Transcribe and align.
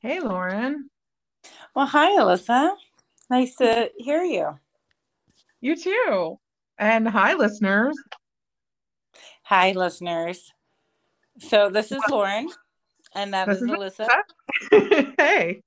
Hey, 0.00 0.20
Lauren. 0.20 0.88
Well, 1.74 1.86
hi, 1.86 2.10
Alyssa. 2.18 2.74
Nice 3.28 3.54
to 3.56 3.90
hear 3.98 4.22
you. 4.22 4.58
You 5.60 5.76
too. 5.76 6.38
And 6.78 7.06
hi, 7.06 7.34
listeners. 7.34 7.96
Hi, 9.42 9.72
listeners. 9.72 10.52
So, 11.38 11.68
this 11.68 11.92
is 11.92 12.00
Lauren, 12.10 12.48
and 13.14 13.34
that 13.34 13.48
is, 13.50 13.60
This 13.60 13.70
is 13.70 13.76
Alyssa. 13.76 15.14
hey, 15.18 15.62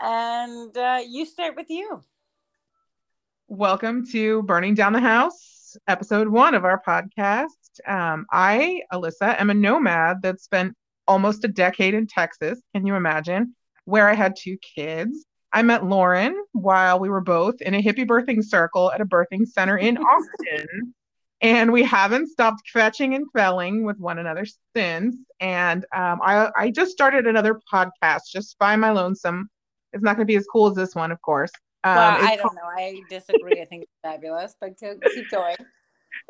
And 0.00 0.76
uh, 0.76 1.00
you 1.06 1.26
start 1.26 1.56
with 1.56 1.68
you. 1.68 2.02
welcome 3.48 4.06
to 4.12 4.42
Burning 4.44 4.74
Down 4.74 4.92
the 4.92 5.00
House, 5.00 5.76
episode 5.88 6.28
one 6.28 6.54
of 6.54 6.64
our 6.64 6.80
podcast. 6.86 7.48
Um, 7.86 8.26
I, 8.30 8.82
Alyssa, 8.92 9.40
am 9.40 9.50
a 9.50 9.54
nomad 9.54 10.22
that 10.22 10.40
spent 10.40 10.76
almost 11.08 11.44
a 11.44 11.48
decade 11.48 11.94
in 11.94 12.06
Texas. 12.06 12.60
Can 12.74 12.86
you 12.86 12.94
imagine? 12.94 13.54
Where 13.84 14.08
I 14.08 14.14
had 14.14 14.34
two 14.36 14.56
kids. 14.58 15.24
I 15.52 15.62
met 15.62 15.84
Lauren 15.84 16.36
while 16.52 16.98
we 16.98 17.08
were 17.08 17.20
both 17.20 17.60
in 17.62 17.74
a 17.74 17.82
hippie 17.82 18.06
birthing 18.06 18.44
circle 18.44 18.92
at 18.92 19.00
a 19.00 19.06
birthing 19.06 19.46
center 19.46 19.78
in 19.78 19.96
Austin. 19.98 20.94
And 21.40 21.72
we 21.72 21.82
haven't 21.82 22.28
stopped 22.28 22.68
fetching 22.72 23.14
and 23.14 23.26
felling 23.32 23.84
with 23.84 23.98
one 23.98 24.18
another 24.18 24.46
since. 24.74 25.16
And 25.40 25.84
um, 25.94 26.20
I, 26.22 26.50
I 26.56 26.70
just 26.70 26.92
started 26.92 27.26
another 27.26 27.60
podcast 27.72 28.22
just 28.32 28.58
by 28.58 28.74
my 28.76 28.90
lonesome. 28.90 29.48
It's 29.92 30.02
not 30.02 30.16
going 30.16 30.26
to 30.26 30.30
be 30.30 30.36
as 30.36 30.46
cool 30.50 30.66
as 30.68 30.74
this 30.74 30.94
one, 30.94 31.12
of 31.12 31.20
course. 31.22 31.52
Um, 31.84 31.94
well, 31.94 32.18
I 32.20 32.36
don't 32.36 32.54
know. 32.54 32.62
I 32.64 33.00
disagree. 33.08 33.60
I 33.60 33.64
think 33.66 33.84
it's 33.84 33.92
fabulous, 34.02 34.56
but 34.60 34.78
keep 34.78 35.30
going. 35.30 35.56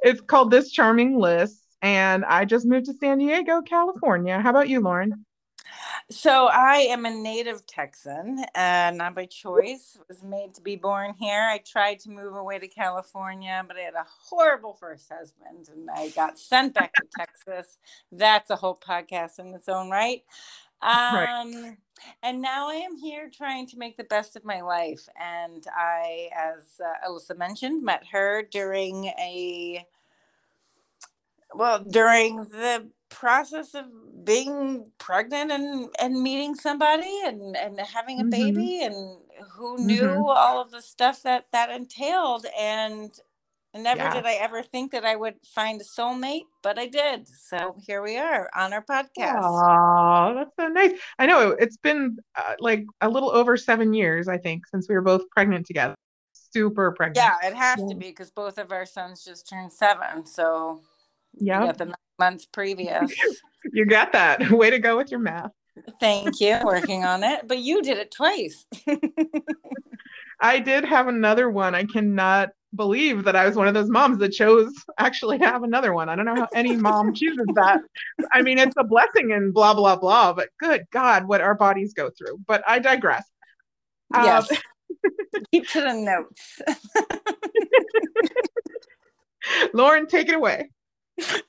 It's 0.02 0.20
called 0.20 0.50
This 0.50 0.72
Charming 0.72 1.16
List, 1.16 1.62
and 1.82 2.24
I 2.24 2.44
just 2.44 2.66
moved 2.66 2.86
to 2.86 2.94
San 2.94 3.18
Diego, 3.18 3.62
California. 3.62 4.40
How 4.40 4.50
about 4.50 4.68
you, 4.68 4.80
Lauren? 4.80 5.24
So, 6.10 6.46
I 6.46 6.76
am 6.76 7.04
a 7.04 7.10
native 7.10 7.66
Texan, 7.66 8.44
uh, 8.54 8.92
not 8.94 9.14
by 9.14 9.26
choice. 9.26 9.98
Was 10.08 10.22
made 10.22 10.54
to 10.54 10.60
be 10.60 10.76
born 10.76 11.14
here. 11.18 11.42
I 11.42 11.58
tried 11.58 11.98
to 12.00 12.10
move 12.10 12.36
away 12.36 12.60
to 12.60 12.68
California, 12.68 13.64
but 13.66 13.76
I 13.76 13.80
had 13.80 13.94
a 13.94 14.06
horrible 14.06 14.74
first 14.74 15.10
husband, 15.12 15.68
and 15.74 15.90
I 15.90 16.10
got 16.10 16.38
sent 16.38 16.74
back 16.74 16.92
to 16.94 17.02
Texas. 17.18 17.78
That's 18.12 18.50
a 18.50 18.56
whole 18.56 18.78
podcast 18.78 19.40
in 19.40 19.52
its 19.54 19.68
own 19.68 19.90
right. 19.90 20.22
Right. 20.82 21.26
Um, 21.40 21.76
and 22.22 22.40
now 22.40 22.68
I 22.68 22.74
am 22.74 22.96
here 22.96 23.30
trying 23.32 23.66
to 23.68 23.78
make 23.78 23.96
the 23.96 24.04
best 24.04 24.36
of 24.36 24.44
my 24.44 24.60
life. 24.60 25.08
And 25.20 25.66
I, 25.74 26.28
as 26.36 26.80
uh, 26.80 27.08
Alyssa 27.08 27.36
mentioned, 27.36 27.82
met 27.82 28.04
her 28.12 28.42
during 28.50 29.06
a 29.06 29.86
well 31.54 31.78
during 31.80 32.36
the 32.36 32.88
process 33.08 33.74
of 33.74 33.84
being 34.24 34.90
pregnant 34.98 35.50
and 35.52 35.88
and 36.00 36.22
meeting 36.22 36.54
somebody 36.54 37.20
and 37.24 37.56
and 37.56 37.78
having 37.80 38.20
a 38.20 38.24
Mhm. 38.24 38.30
baby 38.30 38.82
and 38.82 39.18
who 39.52 39.78
knew 39.78 40.02
Mhm. 40.02 40.34
all 40.36 40.60
of 40.60 40.70
the 40.70 40.82
stuff 40.82 41.22
that 41.22 41.46
that 41.52 41.70
entailed 41.70 42.46
and 42.58 43.12
never 43.74 44.00
Yeah. 44.04 44.14
did 44.14 44.26
I 44.26 44.34
ever 44.34 44.62
think 44.62 44.90
that 44.92 45.04
I 45.04 45.16
would 45.16 45.36
find 45.44 45.78
a 45.80 45.84
soulmate, 45.84 46.46
but 46.62 46.78
I 46.78 46.86
did. 46.86 47.28
So 47.28 47.76
here 47.86 48.00
we 48.02 48.16
are 48.16 48.48
on 48.54 48.72
our 48.72 48.82
podcast. 48.82 49.42
Oh, 49.44 50.34
that's 50.34 50.50
so 50.58 50.68
nice. 50.68 50.98
I 51.18 51.26
know 51.26 51.50
it's 51.50 51.76
been 51.76 52.18
uh, 52.34 52.54
like 52.58 52.86
a 53.02 53.08
little 53.08 53.30
over 53.30 53.56
seven 53.58 53.92
years, 53.92 54.28
I 54.28 54.38
think, 54.38 54.66
since 54.66 54.88
we 54.88 54.94
were 54.94 55.02
both 55.02 55.28
pregnant 55.30 55.66
together. 55.66 55.94
Super 56.32 56.90
pregnant. 56.92 57.18
Yeah, 57.18 57.36
it 57.46 57.54
has 57.54 57.78
Yeah. 57.80 57.88
to 57.88 57.94
be 57.94 58.06
because 58.08 58.30
both 58.30 58.56
of 58.56 58.72
our 58.72 58.86
sons 58.86 59.22
just 59.22 59.46
turned 59.48 59.72
seven. 59.72 60.24
So 60.24 60.80
Yeah, 61.36 61.72
the 61.72 61.94
months 62.18 62.46
previous. 62.46 63.12
you 63.72 63.84
got 63.86 64.12
that. 64.12 64.50
Way 64.50 64.70
to 64.70 64.78
go 64.78 64.96
with 64.96 65.10
your 65.10 65.20
math. 65.20 65.50
Thank 66.00 66.40
you. 66.40 66.58
Working 66.64 67.04
on 67.04 67.22
it. 67.22 67.46
But 67.46 67.58
you 67.58 67.82
did 67.82 67.98
it 67.98 68.10
twice. 68.10 68.64
I 70.40 70.58
did 70.58 70.84
have 70.84 71.08
another 71.08 71.50
one. 71.50 71.74
I 71.74 71.84
cannot 71.84 72.50
believe 72.74 73.24
that 73.24 73.36
I 73.36 73.46
was 73.46 73.56
one 73.56 73.68
of 73.68 73.74
those 73.74 73.88
moms 73.88 74.18
that 74.18 74.30
chose 74.30 74.72
actually 74.98 75.38
to 75.38 75.46
have 75.46 75.62
another 75.62 75.92
one. 75.92 76.08
I 76.08 76.16
don't 76.16 76.26
know 76.26 76.34
how 76.34 76.48
any 76.54 76.76
mom 76.76 77.14
chooses 77.14 77.46
that. 77.54 77.80
I 78.32 78.42
mean, 78.42 78.58
it's 78.58 78.76
a 78.78 78.84
blessing 78.84 79.32
and 79.32 79.52
blah, 79.52 79.74
blah, 79.74 79.96
blah, 79.96 80.32
but 80.32 80.48
good 80.58 80.84
God, 80.92 81.26
what 81.26 81.40
our 81.40 81.54
bodies 81.54 81.94
go 81.94 82.10
through. 82.10 82.38
But 82.46 82.62
I 82.66 82.78
digress. 82.78 83.24
Um, 84.14 84.24
yes. 84.24 84.48
Keep 85.52 85.68
to 85.68 85.80
the 85.80 85.92
notes. 85.92 86.60
Lauren, 89.72 90.06
take 90.06 90.28
it 90.28 90.34
away. 90.34 90.70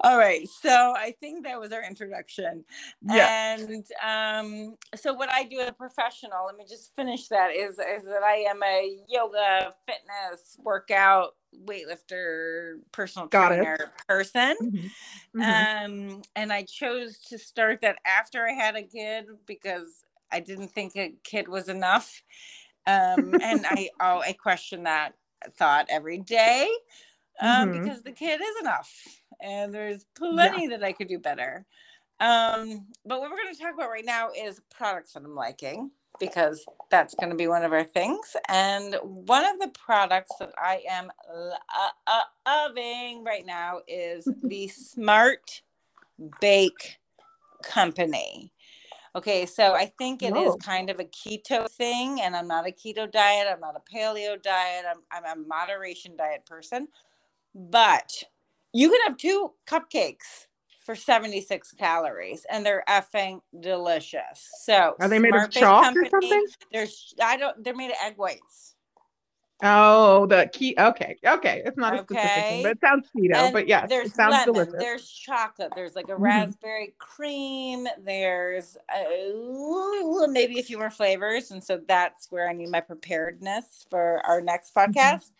All 0.00 0.18
right. 0.18 0.48
So 0.48 0.94
I 0.96 1.14
think 1.20 1.44
that 1.44 1.60
was 1.60 1.72
our 1.72 1.82
introduction. 1.84 2.64
Yeah. 3.02 3.56
And 3.60 3.86
um, 4.04 4.76
so 4.96 5.12
what 5.14 5.30
I 5.30 5.44
do 5.44 5.60
as 5.60 5.68
a 5.68 5.72
professional, 5.72 6.46
let 6.46 6.56
me 6.56 6.64
just 6.68 6.94
finish 6.96 7.28
that, 7.28 7.54
is 7.54 7.78
is 7.78 8.04
that 8.04 8.22
I 8.24 8.44
am 8.48 8.62
a 8.62 8.98
yoga, 9.08 9.72
fitness, 9.86 10.56
workout, 10.62 11.34
weightlifter, 11.66 12.78
personal 12.90 13.28
Got 13.28 13.52
it. 13.52 13.56
trainer 13.58 13.92
person. 14.08 14.56
Mhm. 14.62 14.90
Mhm. 15.34 16.14
Um, 16.16 16.22
and 16.36 16.52
I 16.52 16.64
chose 16.64 17.18
to 17.28 17.38
start 17.38 17.80
that 17.82 17.98
after 18.04 18.46
I 18.46 18.52
had 18.52 18.76
a 18.76 18.82
kid 18.82 19.26
because 19.46 20.04
I 20.30 20.40
didn't 20.40 20.68
think 20.72 20.96
a 20.96 21.14
kid 21.24 21.48
was 21.48 21.68
enough. 21.68 22.22
Um, 22.86 23.36
and 23.40 23.64
I 23.66 23.90
oh 24.00 24.20
I 24.20 24.32
question 24.32 24.82
that 24.84 25.14
thought 25.56 25.86
every 25.88 26.18
day 26.18 26.68
um, 27.42 27.70
Mhm. 27.70 27.72
because 27.72 28.02
the 28.04 28.12
kid 28.12 28.40
is 28.42 28.56
enough, 28.62 28.90
and 29.42 29.74
there's 29.74 30.06
plenty 30.16 30.68
that 30.68 30.84
I 30.84 30.94
could 30.94 31.08
do 31.08 31.20
better. 31.20 31.66
Um, 32.20 32.88
but 33.04 33.20
what 33.20 33.30
we're 33.30 33.36
going 33.42 33.54
to 33.54 33.60
talk 33.60 33.74
about 33.74 33.90
right 33.90 34.04
now 34.04 34.30
is 34.36 34.60
products 34.70 35.12
that 35.14 35.24
I'm 35.24 35.34
liking 35.34 35.90
because 36.18 36.64
that's 36.90 37.14
going 37.14 37.30
to 37.30 37.36
be 37.36 37.48
one 37.48 37.64
of 37.64 37.72
our 37.72 37.84
things. 37.84 38.36
And 38.48 38.96
one 39.02 39.44
of 39.44 39.58
the 39.60 39.68
products 39.68 40.32
that 40.40 40.52
I 40.56 40.82
am 40.88 41.12
lo- 41.32 41.52
uh, 41.76 41.90
uh, 42.06 42.22
loving 42.46 43.24
right 43.24 43.44
now 43.46 43.80
is 43.88 44.32
the 44.42 44.68
Smart 44.68 45.62
Bake 46.40 46.98
Company. 47.64 48.52
Okay, 49.14 49.46
so 49.46 49.74
I 49.74 49.92
think 49.98 50.22
it 50.22 50.36
is 50.36 50.56
kind 50.56 50.90
of 50.90 51.00
a 51.00 51.04
keto 51.04 51.70
thing, 51.70 52.22
and 52.22 52.34
I'm 52.34 52.48
not 52.48 52.66
a 52.66 52.72
keto 52.72 53.10
diet. 53.10 53.46
I'm 53.52 53.60
not 53.60 53.76
a 53.76 53.94
paleo 53.96 54.42
diet. 54.42 54.86
I'm, 54.88 55.02
I'm 55.12 55.38
a 55.38 55.46
moderation 55.48 56.16
diet 56.16 56.46
person. 56.46 56.88
But 57.54 58.24
you 58.72 58.90
can 58.90 59.00
have 59.06 59.16
two 59.16 59.52
cupcakes 59.66 60.46
for 60.84 60.94
76 60.96 61.72
calories, 61.72 62.46
and 62.50 62.64
they're 62.66 62.84
effing 62.88 63.40
delicious. 63.60 64.48
So 64.64 64.96
Are 65.00 65.08
they 65.08 65.18
made 65.18 65.34
of 65.34 65.52
Smart 65.52 65.52
chalk 65.52 65.96
or 65.96 66.08
something? 66.08 66.46
There's 66.72 67.14
I 67.22 67.36
don't. 67.36 67.62
They're 67.62 67.76
made 67.76 67.90
of 67.90 67.96
egg 68.02 68.14
whites. 68.16 68.74
Oh, 69.64 70.26
the 70.26 70.50
key. 70.52 70.74
Okay. 70.76 71.16
Okay. 71.24 71.62
It's 71.64 71.76
not 71.76 71.94
a 71.94 71.98
specific 71.98 72.48
thing, 72.48 72.62
but 72.62 72.72
it 72.72 72.78
sounds 72.80 73.08
keto. 73.16 73.34
And 73.44 73.52
But 73.52 73.68
yes, 73.68 73.88
there's 73.88 74.08
it 74.08 74.14
sounds 74.16 74.34
lemon, 74.34 74.54
delicious. 74.54 74.74
there's 74.80 75.08
chocolate, 75.08 75.72
there's 75.76 75.94
like 75.94 76.08
a 76.08 76.12
Mhm. 76.12 76.20
raspberry 76.20 76.94
cream, 76.98 77.86
there's 78.04 78.76
uh, 78.92 80.26
maybe 80.28 80.58
a 80.58 80.62
few 80.64 80.78
more 80.78 80.90
flavors, 80.90 81.52
and 81.52 81.62
so 81.62 81.80
that's 81.86 82.30
where 82.32 82.48
I 82.48 82.52
need 82.54 82.70
my 82.70 82.80
preparedness 82.80 83.86
for 83.88 84.20
our 84.26 84.40
next 84.40 84.74
Mm-hmm. 84.74 85.30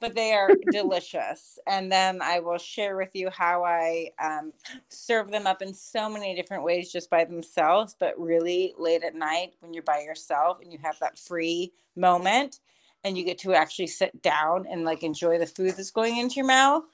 But 0.00 0.14
they 0.14 0.32
are 0.32 0.56
delicious, 0.70 1.58
and 1.66 1.92
then 1.92 2.22
I 2.22 2.40
will 2.40 2.56
share 2.58 2.96
with 2.96 3.10
you 3.14 3.28
how 3.28 3.64
I 3.64 4.10
um, 4.18 4.52
serve 4.88 5.30
them 5.30 5.46
up 5.46 5.60
in 5.60 5.74
so 5.74 6.08
many 6.08 6.34
different 6.34 6.64
ways 6.64 6.90
just 6.90 7.10
by 7.10 7.24
themselves. 7.24 7.94
But 7.98 8.18
really 8.18 8.74
late 8.78 9.04
at 9.04 9.14
night 9.14 9.54
when 9.60 9.74
you're 9.74 9.82
by 9.82 10.00
yourself 10.00 10.60
and 10.62 10.72
you 10.72 10.78
have 10.82 10.98
that 11.00 11.18
free 11.18 11.72
moment, 11.96 12.60
and 13.04 13.18
you 13.18 13.24
get 13.24 13.38
to 13.40 13.54
actually 13.54 13.88
sit 13.88 14.22
down 14.22 14.66
and 14.70 14.84
like 14.84 15.02
enjoy 15.02 15.38
the 15.38 15.46
food 15.46 15.76
that's 15.76 15.90
going 15.90 16.16
into 16.16 16.36
your 16.36 16.46
mouth. 16.46 16.84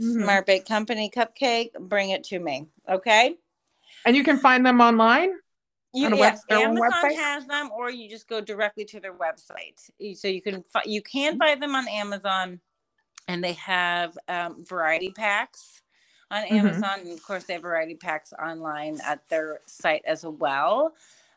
Mhm. 0.00 0.22
Smart 0.22 0.46
Bake 0.46 0.66
Company 0.66 1.10
cupcake, 1.10 1.72
bring 1.78 2.10
it 2.10 2.22
to 2.24 2.38
me. 2.38 2.66
Okay. 2.88 3.36
And 4.04 4.14
you 4.14 4.22
can 4.22 4.38
find 4.38 4.64
them 4.64 4.80
online. 4.80 5.32
You, 5.94 6.06
On 6.06 6.12
a 6.12 6.16
web- 6.16 6.34
yes, 6.34 6.44
Amazon 6.50 6.90
website? 6.90 7.14
has 7.16 7.46
them, 7.46 7.70
or 7.72 7.88
you 7.88 8.08
just 8.10 8.26
go 8.28 8.40
directly 8.40 8.84
to 8.86 8.98
their 8.98 9.14
website. 9.14 9.88
So 10.18 10.26
you 10.26 10.42
can 10.42 10.64
you 10.84 11.00
can 11.00 11.38
buy 11.38 11.54
them 11.54 11.76
on 11.76 11.86
Amazon, 11.88 12.58
and 13.28 13.42
they 13.44 13.52
have 13.52 14.18
um, 14.26 14.64
variety 14.64 15.10
packs 15.12 15.82
on 16.32 16.42
Mhm. 16.42 16.50
Amazon, 16.50 16.98
and 17.00 17.12
of 17.12 17.22
course 17.22 17.44
they 17.44 17.52
have 17.52 17.62
variety 17.62 17.94
packs 17.94 18.32
online 18.32 19.00
at 19.04 19.26
their 19.28 19.60
site 19.66 20.02
as 20.04 20.24
well. 20.26 20.94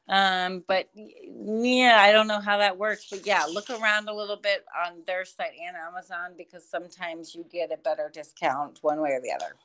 Um, 0.10 0.64
but 0.68 0.90
yeah, 0.96 1.98
I 2.02 2.12
don't 2.12 2.28
know 2.28 2.40
how 2.40 2.58
that 2.58 2.78
works, 2.78 3.08
but 3.12 3.28
yeah, 3.28 3.44
look 3.46 3.70
around 3.70 4.10
a 4.10 4.14
little 4.14 4.38
bit 4.38 4.66
on 4.86 5.04
their 5.06 5.24
site 5.24 5.52
and 5.62 5.76
Amazon 5.78 6.32
because 6.36 6.68
sometimes 6.68 7.36
you 7.36 7.46
get 7.52 7.72
a 7.72 7.78
better 7.78 8.10
discount 8.12 8.80
one 8.82 9.02
way 9.02 9.12
or 9.12 9.22
the 9.22 9.32
other. 9.34 9.56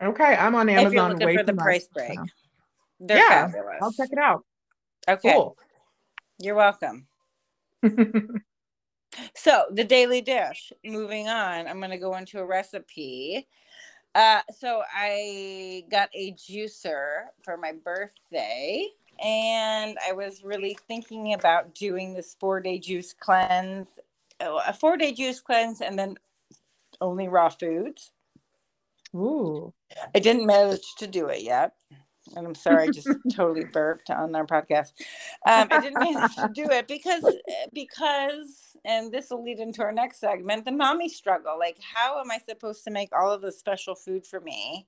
Okay, 0.00 0.36
I'm 0.36 0.54
on 0.54 0.68
if 0.68 0.74
you're 0.74 0.86
Amazon 1.02 1.18
looking 1.18 1.38
for 1.38 1.42
the 1.42 1.54
price 1.54 1.88
break. 1.88 2.18
so. 2.18 2.26
They're 3.06 3.18
Yeah, 3.18 3.46
fabulous. 3.46 3.80
I'll 3.82 3.92
check 3.92 4.08
it 4.12 4.18
out. 4.18 4.44
Okay, 5.08 5.32
Cool. 5.32 5.56
you're 6.40 6.54
welcome. 6.56 7.06
So, 9.36 9.66
the 9.70 9.84
daily 9.84 10.20
dish. 10.22 10.72
Moving 10.84 11.28
on, 11.28 11.68
I'm 11.68 11.78
going 11.78 11.90
to 11.90 11.98
go 11.98 12.16
into 12.16 12.40
a 12.40 12.46
recipe 12.46 13.46
Uh, 14.14 14.42
so 14.58 14.82
I 14.94 15.86
got 15.90 16.10
a 16.14 16.34
juicer 16.34 17.24
for 17.44 17.56
my 17.58 17.72
birthday, 17.72 18.88
and 19.24 19.98
I 20.06 20.12
was 20.12 20.44
really 20.44 20.78
thinking 20.88 21.34
about 21.34 21.74
doing 21.74 22.14
this 22.14 22.36
four 22.40 22.60
day 22.60 22.78
juice 22.78 23.14
cleanse, 23.18 23.88
oh, 24.40 24.60
a 24.66 24.74
four 24.74 24.98
day 24.98 25.14
juice 25.14 25.40
cleanse, 25.40 25.80
and 25.80 25.98
then 25.98 26.18
only 27.00 27.28
raw 27.28 27.48
foods. 27.50 28.12
Ooh. 29.16 29.72
I 30.14 30.20
didn't 30.20 30.46
manage 30.46 30.94
to 30.98 31.06
do 31.06 31.28
it 31.28 31.42
yet. 31.42 31.74
And 32.36 32.46
I'm 32.46 32.54
sorry, 32.54 32.84
I 32.84 32.90
just 32.90 33.08
totally 33.32 33.64
burped 33.64 34.10
on 34.10 34.34
our 34.34 34.46
podcast. 34.46 34.92
Um, 35.46 35.68
I 35.70 35.80
didn't 35.80 36.00
manage 36.00 36.36
to 36.36 36.50
do 36.52 36.64
it 36.70 36.88
because 36.88 37.24
because, 37.72 38.76
and 38.84 39.12
this 39.12 39.30
will 39.30 39.42
lead 39.42 39.58
into 39.58 39.82
our 39.82 39.92
next 39.92 40.20
segment, 40.20 40.64
the 40.64 40.72
mommy 40.72 41.08
struggle. 41.08 41.58
Like, 41.58 41.78
how 41.80 42.20
am 42.20 42.30
I 42.30 42.38
supposed 42.38 42.84
to 42.84 42.90
make 42.90 43.10
all 43.14 43.30
of 43.30 43.42
the 43.42 43.52
special 43.52 43.94
food 43.94 44.26
for 44.26 44.40
me? 44.40 44.86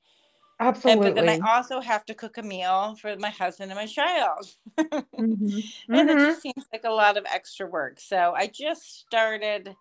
Absolutely. 0.59 1.09
And, 1.09 1.15
but 1.15 1.27
then 1.27 1.43
I 1.43 1.55
also 1.55 1.81
have 1.81 2.07
to 2.07 2.15
cook 2.15 2.39
a 2.39 2.43
meal 2.43 2.97
for 3.01 3.15
my 3.17 3.29
husband 3.29 3.71
and 3.71 3.79
my 3.79 3.87
child. 3.87 4.49
mm-hmm. 4.79 4.95
and 5.19 5.39
mm-hmm. 5.39 6.09
it 6.09 6.19
just 6.19 6.43
seems 6.43 6.65
like 6.73 6.85
a 6.85 6.91
lot 6.91 7.19
of 7.19 7.27
extra 7.31 7.67
work. 7.67 8.01
So 8.01 8.33
I 8.35 8.47
just 8.47 9.01
started 9.01 9.77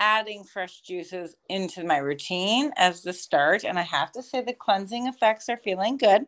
adding 0.00 0.44
fresh 0.44 0.80
juices 0.80 1.36
into 1.48 1.84
my 1.84 1.98
routine 1.98 2.72
as 2.76 3.02
the 3.02 3.12
start. 3.12 3.64
And 3.64 3.78
I 3.78 3.82
have 3.82 4.12
to 4.12 4.22
say, 4.22 4.40
the 4.40 4.54
cleansing 4.54 5.06
effects 5.06 5.48
are 5.48 5.58
feeling 5.58 5.98
good. 5.98 6.26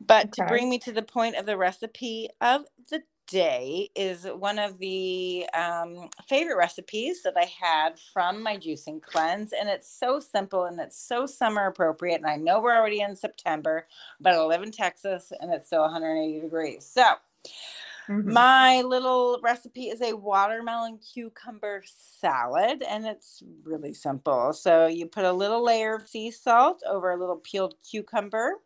But 0.00 0.26
okay. 0.26 0.42
to 0.42 0.48
bring 0.48 0.68
me 0.68 0.78
to 0.80 0.92
the 0.92 1.02
point 1.02 1.36
of 1.36 1.46
the 1.46 1.56
recipe 1.56 2.28
of 2.40 2.64
the 2.90 3.02
day 3.26 3.90
is 3.94 4.26
one 4.26 4.58
of 4.58 4.78
the 4.78 5.46
um, 5.54 6.08
favorite 6.28 6.56
recipes 6.56 7.22
that 7.22 7.34
I 7.36 7.44
had 7.44 7.98
from 8.12 8.42
my 8.42 8.56
juicing 8.56 9.02
cleanse. 9.02 9.52
And 9.52 9.68
it's 9.68 9.88
so 9.88 10.20
simple 10.20 10.64
and 10.64 10.78
it's 10.80 10.98
so 11.00 11.26
summer 11.26 11.66
appropriate. 11.66 12.16
And 12.16 12.26
I 12.26 12.36
know 12.36 12.60
we're 12.60 12.76
already 12.76 13.00
in 13.00 13.16
September, 13.16 13.86
but 14.20 14.34
I 14.34 14.44
live 14.44 14.62
in 14.62 14.72
Texas 14.72 15.32
and 15.40 15.52
it's 15.52 15.66
still 15.66 15.82
180 15.82 16.40
degrees. 16.40 16.86
So, 16.86 17.02
mm-hmm. 18.08 18.32
my 18.32 18.82
little 18.82 19.40
recipe 19.42 19.88
is 19.88 20.02
a 20.02 20.14
watermelon 20.14 20.98
cucumber 20.98 21.82
salad, 21.86 22.82
and 22.88 23.06
it's 23.06 23.42
really 23.64 23.94
simple. 23.94 24.52
So, 24.52 24.86
you 24.86 25.06
put 25.06 25.24
a 25.24 25.32
little 25.32 25.64
layer 25.64 25.94
of 25.94 26.08
sea 26.08 26.30
salt 26.30 26.82
over 26.86 27.10
a 27.10 27.18
little 27.18 27.36
peeled 27.36 27.74
cucumber 27.88 28.56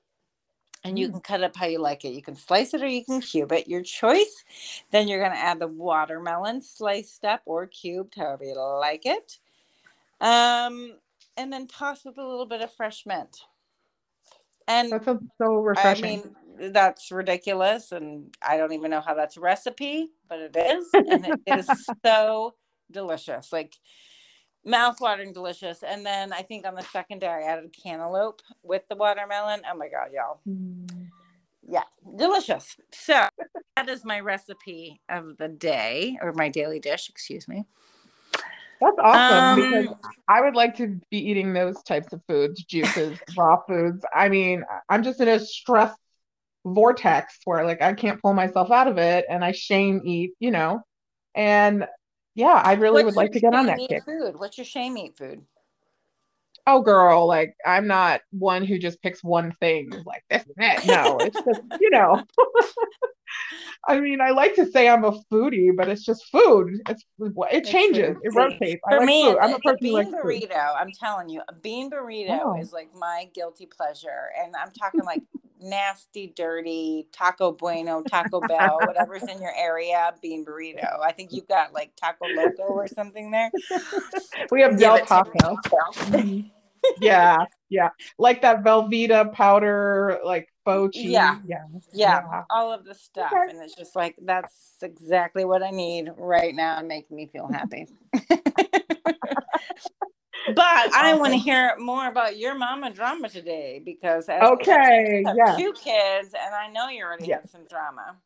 and 0.88 0.99
you 0.99 1.08
mm. 1.08 1.12
can 1.12 1.20
cut 1.20 1.43
up 1.43 1.55
how 1.55 1.67
you 1.67 1.79
like 1.79 2.05
it. 2.05 2.14
You 2.14 2.23
can 2.23 2.35
slice 2.35 2.73
it 2.73 2.82
or 2.82 2.88
you 2.88 3.05
can 3.05 3.20
cube 3.20 3.52
it, 3.52 3.69
your 3.69 3.82
choice. 3.82 4.44
Then 4.90 5.06
you're 5.06 5.20
going 5.20 5.32
to 5.32 5.38
add 5.38 5.61
the 5.61 5.69
watermelon 5.69 6.62
sliced 6.62 7.25
up 7.25 7.43
or 7.44 7.67
cubed, 7.67 8.14
however 8.17 8.44
you 8.44 8.58
like 8.58 9.05
it. 9.05 9.38
Um, 10.20 10.94
and 11.37 11.52
then 11.52 11.67
toss 11.67 12.05
with 12.05 12.17
a 12.19 12.26
little 12.26 12.46
bit 12.46 12.62
of 12.62 12.73
fresh 12.73 13.05
mint. 13.06 13.43
And 14.67 14.90
that 14.90 15.05
that's 15.05 15.23
so 15.40 15.56
refreshing. 15.56 16.05
I 16.05 16.08
mean, 16.08 16.73
that's 16.73 17.12
ridiculous. 17.12 17.93
And 17.93 18.35
I 18.43 18.56
don't 18.56 18.73
even 18.73 18.90
know 18.90 19.00
how 19.00 19.14
that's 19.14 19.37
a 19.37 19.40
recipe, 19.40 20.08
but 20.29 20.40
it 20.40 20.56
is. 20.56 20.88
And 20.94 21.26
it 21.26 21.40
is 21.58 21.70
so 22.05 22.55
delicious. 22.90 23.52
Like, 23.52 23.75
mouth-watering 24.69 25.32
delicious. 25.32 25.82
And 25.82 26.05
then 26.05 26.32
i 26.32 26.43
think 26.43 26.67
on 26.67 26.75
the 26.75 26.82
second 26.82 27.20
day 27.20 27.29
i 27.29 27.43
added 27.43 27.73
cantaloupe 27.73 28.43
with 28.62 28.82
the 28.88 28.97
watermelon. 28.97 29.62
Oh 29.70 29.76
my 29.76 29.88
god 29.88 30.09
y'all. 30.12 30.41
Mm. 30.49 31.09
yeah 31.67 31.85
delicious. 32.17 32.76
So 32.93 33.26
that 33.76 33.88
is 33.88 34.05
my 34.05 34.20
recipe 34.20 35.00
of 35.09 35.37
the 35.38 35.49
day 35.49 36.19
or 36.23 36.32
my 36.32 36.49
daily 36.49 36.81
dish 36.81 37.09
excuse 37.09 37.49
me. 37.49 37.65
That's 38.81 38.97
awesome 39.03 39.38
um, 39.38 39.56
because 39.56 39.97
i 40.29 40.41
would 40.41 40.55
like 40.55 40.76
to 40.76 41.00
be 41.11 41.19
eating 41.19 41.53
those 41.53 41.82
types 41.82 42.12
of 42.12 42.23
foods 42.29 42.62
juices 42.64 43.19
raw 43.37 43.61
foods. 43.67 44.05
I 44.14 44.29
mean 44.29 44.64
i'm 44.88 45.03
just 45.03 45.21
in 45.21 45.29
a 45.29 45.41
stress 45.41 45.94
vortex 46.64 47.38
where 47.44 47.64
like 47.64 47.81
i 47.81 47.93
can't 47.94 48.21
pull 48.21 48.35
myself 48.35 48.71
out 48.71 48.88
of 48.88 48.99
it 48.99 49.25
and 49.31 49.44
i 49.44 49.53
shame 49.53 50.03
eat 50.05 50.32
you 50.38 50.50
know? 50.50 50.81
And 51.35 51.87
yeah, 52.38 52.62
I 52.64 52.75
really 52.75 53.02
What's 53.02 53.17
would 53.17 53.20
like 53.20 53.32
to 53.32 53.40
get 53.40 53.52
on 53.52 53.67
that 53.67 53.79
kick. 53.79 54.05
Food. 54.05 54.38
What's 54.38 54.56
your 54.56 54.64
shame 54.64 54.96
eat 54.96 55.19
food? 55.19 55.43
Oh, 56.69 56.81
girl, 56.81 57.26
like 57.26 57.56
I'm 57.67 57.88
not 57.88 58.20
one 58.31 58.64
who 58.64 58.79
just 58.79 59.02
picks 59.02 59.25
one 59.25 59.56
thing 59.58 59.90
like 60.06 60.23
this 60.31 60.44
and 60.44 60.55
that. 60.58 60.87
No, 60.87 61.19
it's 61.19 61.35
just 61.35 61.61
you 61.81 61.90
know. 61.90 62.23
I 63.88 63.99
mean, 63.99 64.20
I 64.20 64.31
like 64.31 64.55
to 64.55 64.70
say 64.70 64.88
I'm 64.88 65.02
a 65.02 65.19
foodie, 65.32 65.75
but 65.76 65.88
it's 65.88 66.05
just 66.05 66.26
food. 66.31 66.81
It's 66.88 67.05
it 67.50 67.64
changes. 67.64 68.17
It 68.23 68.35
rotates. 68.37 68.81
For 68.88 68.94
I 68.94 68.99
like 68.99 69.06
me, 69.06 69.25
food. 69.25 69.38
I'm 69.38 69.55
a 69.55 69.58
person 69.58 69.79
bean 69.81 69.93
like 69.94 70.08
burrito. 70.08 70.43
Food. 70.43 70.52
I'm 70.52 70.93
telling 70.93 71.29
you, 71.29 71.43
a 71.49 71.55
bean 71.55 71.90
burrito 71.90 72.38
oh. 72.40 72.61
is 72.61 72.73
like 72.73 72.90
my 72.94 73.29
guilty 73.35 73.67
pleasure, 73.67 74.31
and 74.40 74.55
I'm 74.55 74.70
talking 74.70 75.02
like 75.05 75.23
nasty, 75.61 76.33
dirty 76.35 77.09
Taco 77.13 77.53
Bueno, 77.53 78.03
Taco 78.03 78.41
Bell, 78.41 78.79
whatever's 78.85 79.23
in 79.25 79.41
your 79.41 79.55
area, 79.57 80.15
bean 80.23 80.45
burrito. 80.45 81.01
I 81.01 81.13
think 81.13 81.33
you've 81.33 81.49
got 81.49 81.73
like 81.73 81.93
Taco 81.97 82.27
Loco 82.27 82.65
or 82.65 82.89
something 82.89 83.31
there. 83.31 83.51
we 84.51 84.63
have 84.63 84.79
Del 84.79 85.05
Taco. 85.05 85.57
Yeah, 87.01 87.45
yeah, 87.69 87.91
like 88.19 88.43
that 88.43 88.63
Velveeta 88.63 89.33
powder, 89.33 90.21
like 90.25 90.49
faux 90.65 90.97
cheese. 90.97 91.11
Yeah. 91.11 91.39
yeah, 91.47 91.65
yeah, 91.93 92.23
yeah. 92.31 92.45
all 92.51 92.73
of 92.73 92.85
the 92.85 92.95
stuff, 92.95 93.33
okay. 93.33 93.51
and 93.51 93.61
it's 93.63 93.75
just 93.75 93.97
like 93.97 94.17
that's 94.23 94.77
exactly 94.83 95.45
what 95.45 95.63
I 95.63 95.71
need 95.71 96.11
right 96.17 96.55
now 96.55 96.79
and 96.79 96.87
make 96.89 97.11
me 97.11 97.27
feel 97.27 97.49
happy. 97.49 97.89
But 100.55 100.95
I 100.95 101.15
want 101.15 101.33
to 101.33 101.39
hear 101.39 101.75
more 101.79 102.06
about 102.06 102.39
your 102.39 102.55
mama 102.55 102.91
drama 102.91 103.29
today 103.29 103.83
because 103.85 104.29
okay, 104.29 105.23
yeah, 105.37 105.56
two 105.56 105.73
kids, 105.73 106.35
and 106.35 106.55
I 106.55 106.69
know 106.73 106.89
you 106.89 107.05
already 107.05 107.27
yes. 107.27 107.43
have 107.43 107.50
some 107.50 107.67
drama. 107.69 108.17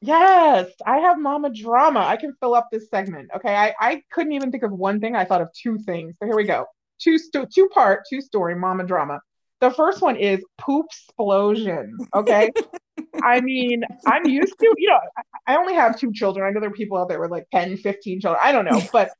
Yes, 0.00 0.68
I 0.84 0.98
have 0.98 1.18
mama 1.18 1.50
drama. 1.50 2.00
I 2.00 2.16
can 2.16 2.34
fill 2.40 2.54
up 2.54 2.68
this 2.72 2.90
segment. 2.90 3.30
Okay, 3.36 3.54
I, 3.54 3.72
I 3.78 4.02
couldn't 4.10 4.32
even 4.32 4.50
think 4.50 4.64
of 4.64 4.72
one 4.72 5.00
thing. 5.00 5.14
I 5.14 5.24
thought 5.24 5.40
of 5.40 5.48
two 5.52 5.78
things. 5.78 6.16
So 6.18 6.26
here 6.26 6.36
we 6.36 6.44
go. 6.44 6.66
Two 7.00 7.18
sto- 7.18 7.46
two 7.52 7.68
part, 7.68 8.02
two 8.10 8.20
story 8.20 8.54
mama 8.54 8.84
drama. 8.84 9.20
The 9.60 9.70
first 9.70 10.02
one 10.02 10.16
is 10.16 10.44
poop 10.58 10.86
explosion. 10.86 11.96
Okay. 12.14 12.50
I 13.22 13.40
mean, 13.40 13.84
I'm 14.06 14.26
used 14.26 14.58
to, 14.58 14.74
you 14.76 14.88
know, 14.88 14.98
I 15.46 15.56
only 15.56 15.74
have 15.74 15.98
two 15.98 16.12
children. 16.12 16.44
I 16.44 16.50
know 16.50 16.60
there 16.60 16.70
are 16.70 16.72
people 16.72 16.98
out 16.98 17.08
there 17.08 17.20
with 17.20 17.30
like 17.30 17.46
10, 17.52 17.76
15 17.76 18.20
children. 18.20 18.40
I 18.42 18.50
don't 18.50 18.64
know. 18.64 18.80
But 18.92 19.10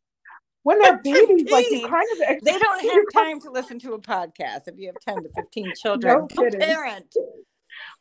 when 0.62 0.78
they're 0.78 0.98
babies, 0.98 1.50
like 1.50 1.70
you 1.70 1.88
kind 1.88 2.06
of 2.12 2.20
ex- 2.26 2.44
they 2.44 2.58
don't 2.58 2.80
have 2.82 3.04
time 3.12 3.40
to 3.40 3.50
listen 3.50 3.78
to 3.80 3.94
a 3.94 4.00
podcast 4.00 4.68
if 4.68 4.78
you 4.78 4.86
have 4.86 5.14
10 5.16 5.24
to 5.24 5.28
15 5.34 5.72
children. 5.80 6.28
No 6.36 6.48
parent. 6.50 7.14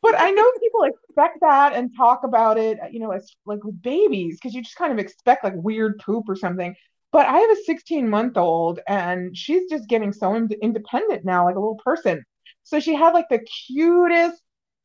But 0.00 0.14
I 0.18 0.30
know 0.30 0.50
people 0.60 0.84
expect 0.84 1.38
that 1.40 1.74
and 1.74 1.96
talk 1.96 2.24
about 2.24 2.58
it, 2.58 2.78
you 2.90 3.00
know, 3.00 3.10
as 3.10 3.34
like 3.46 3.64
with 3.64 3.80
babies, 3.80 4.36
because 4.36 4.54
you 4.54 4.62
just 4.62 4.76
kind 4.76 4.92
of 4.92 4.98
expect 4.98 5.44
like 5.44 5.54
weird 5.56 5.98
poop 5.98 6.28
or 6.28 6.36
something. 6.36 6.74
But 7.10 7.26
I 7.26 7.38
have 7.38 7.50
a 7.50 7.62
16 7.64 8.08
month 8.08 8.36
old 8.36 8.80
and 8.88 9.36
she's 9.36 9.68
just 9.68 9.88
getting 9.88 10.12
so 10.12 10.34
in- 10.34 10.48
independent 10.62 11.24
now, 11.24 11.44
like 11.44 11.56
a 11.56 11.60
little 11.60 11.80
person. 11.84 12.24
So 12.64 12.80
she 12.80 12.94
had 12.94 13.12
like 13.12 13.28
the 13.28 13.44
cutest 13.66 14.40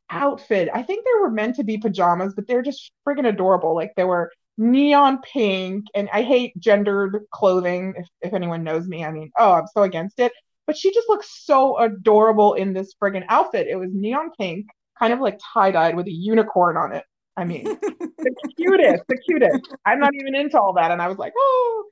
outfit. 0.10 0.70
I 0.74 0.84
think 0.84 1.06
they 1.06 1.20
were 1.20 1.30
meant 1.30 1.56
to 1.56 1.64
be 1.64 1.78
pajamas, 1.78 2.34
but 2.34 2.48
they're 2.48 2.62
just 2.62 2.92
friggin' 3.08 3.28
adorable. 3.28 3.76
Like 3.76 3.94
they 3.96 4.04
were 4.04 4.32
neon 4.58 5.20
pink 5.22 5.86
and 5.94 6.10
i 6.12 6.22
hate 6.22 6.58
gendered 6.60 7.26
clothing 7.32 7.94
if, 7.96 8.08
if 8.22 8.34
anyone 8.34 8.64
knows 8.64 8.88
me 8.88 9.04
i 9.06 9.12
mean 9.12 9.32
oh 9.38 9.54
i'm 9.54 9.68
so 9.68 9.84
against 9.84 10.20
it. 10.20 10.32
But 10.66 10.76
she 10.76 10.94
just 10.94 11.08
looks 11.08 11.46
so 11.46 11.78
adorable 11.78 12.56
in 12.56 12.74
this 12.74 12.94
friggin' 13.02 13.24
outfit. 13.30 13.68
It 13.68 13.78
was 13.78 13.90
neon 13.94 14.32
pink 14.38 14.66
kind 15.00 15.14
of 15.14 15.22
like 15.22 15.40
tie-dyed 15.54 15.96
with 15.96 16.08
a 16.08 16.12
unicorn 16.12 16.76
on 16.76 16.92
it. 16.92 17.06
I 17.38 17.46
mean 17.46 17.64
the 18.18 18.36
cutest 18.58 19.04
the 19.08 19.18
cutest. 19.18 19.74
I'm 19.86 20.00
not 20.00 20.14
even 20.16 20.36
into 20.36 20.60
all 20.60 20.74
that 20.74 20.92
and 20.92 21.02
i 21.02 21.08
was 21.08 21.18
like 21.18 21.34
oh. 21.38 21.86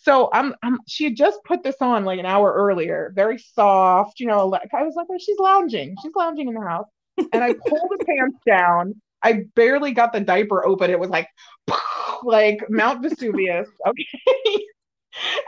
So 0.00 0.30
I'm, 0.32 0.54
I'm 0.62 0.78
she 0.86 1.04
had 1.04 1.16
just 1.16 1.42
put 1.44 1.64
this 1.64 1.74
on 1.80 2.04
like 2.04 2.20
an 2.20 2.26
hour 2.26 2.52
earlier. 2.52 3.12
Very 3.14 3.38
soft 3.38 4.20
you 4.20 4.26
know 4.26 4.46
like 4.46 4.68
i 4.74 4.82
was 4.82 4.94
like 4.96 5.06
oh, 5.10 5.18
she's 5.18 5.38
lounging. 5.38 5.94
She's 6.02 6.14
lounging 6.14 6.48
in 6.48 6.54
the 6.54 6.66
house. 6.66 6.88
And 7.32 7.42
i 7.42 7.52
pulled 7.52 7.90
the 7.90 8.04
pants 8.04 8.38
down 8.46 9.00
I 9.22 9.44
barely 9.54 9.92
got 9.92 10.12
the 10.12 10.20
diaper 10.20 10.64
open. 10.64 10.90
It 10.90 10.98
was 10.98 11.10
like, 11.10 11.28
like 12.22 12.60
Mount 12.68 13.02
Vesuvius. 13.02 13.68
Okay. 13.86 14.64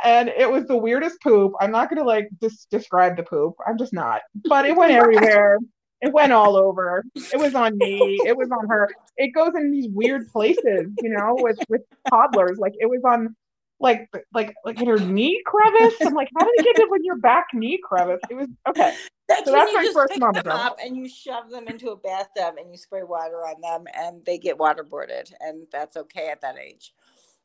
and 0.05 0.29
it 0.31 0.51
was 0.51 0.65
the 0.67 0.77
weirdest 0.77 1.21
poop. 1.23 1.53
I'm 1.61 1.71
not 1.71 1.89
gonna 1.89 2.03
like 2.03 2.29
just 2.43 2.69
describe 2.71 3.17
the 3.17 3.23
poop. 3.23 3.55
I'm 3.67 3.79
just 3.79 3.93
not. 3.93 4.23
But 4.49 4.65
it 4.67 4.75
went 4.77 4.93
everywhere. 4.93 5.59
It 6.01 6.13
went 6.13 6.33
all 6.33 6.57
over. 6.57 7.05
It 7.15 7.39
was 7.39 7.55
on 7.55 7.77
me. 7.77 8.19
It 8.25 8.37
was 8.37 8.51
on 8.51 8.67
her. 8.69 8.89
It 9.17 9.29
goes 9.29 9.53
in 9.55 9.71
these 9.71 9.89
weird 9.91 10.29
places, 10.29 10.91
you 11.03 11.11
know, 11.11 11.37
with 11.39 11.59
with 11.69 11.83
toddlers. 12.09 12.59
Like 12.59 12.73
it 12.81 12.87
was 12.87 13.03
on 13.05 13.37
like 13.81 14.09
like 14.33 14.55
like 14.65 14.81
in 14.81 14.87
her 14.87 14.99
knee 14.99 15.43
crevice. 15.45 15.95
I'm 16.03 16.15
like, 16.15 16.29
how 16.39 16.45
did 16.45 16.67
it 16.67 16.77
get 16.77 16.81
in 16.81 17.05
your 17.05 17.17
back 17.17 17.47
knee 17.55 17.79
crevice? 17.83 18.21
It 18.31 18.35
was 18.35 18.49
okay. 18.69 18.95
That's 19.29 19.47
so 19.47 19.53
when 19.53 19.67
that's 19.67 19.73
you 19.73 19.95
just 19.95 20.09
pick 20.11 20.21
them 20.21 20.51
up 20.51 20.79
and 20.85 20.97
you 20.97 21.09
shove 21.09 21.51
them 21.51 21.69
into 21.69 21.91
a 21.91 21.97
bathtub 21.97 22.57
and 22.59 22.71
you 22.71 22.77
spray 22.77 23.05
water 23.05 23.47
on 23.47 23.61
them 23.61 23.85
and 23.95 24.25
they 24.25 24.39
get 24.39 24.59
waterboarded 24.59 25.33
and 25.41 25.67
that's 25.73 25.97
okay 25.97 26.29
at 26.29 26.41
that 26.43 26.59
age. 26.59 26.93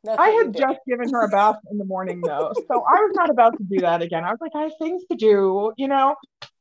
That's 0.05 0.19
I 0.19 0.29
had 0.29 0.53
just 0.55 0.79
given 0.87 1.11
her 1.11 1.23
a 1.23 1.27
bath 1.27 1.55
in 1.71 1.79
the 1.79 1.85
morning 1.85 2.21
though, 2.21 2.53
so 2.67 2.75
I 2.75 3.01
was 3.01 3.11
not 3.15 3.31
about 3.31 3.57
to 3.57 3.63
do 3.63 3.79
that 3.79 4.03
again. 4.03 4.23
I 4.23 4.29
was 4.29 4.39
like, 4.39 4.51
I 4.53 4.63
have 4.63 4.71
things 4.79 5.03
to 5.09 5.17
do, 5.17 5.73
you 5.77 5.87
know. 5.87 6.15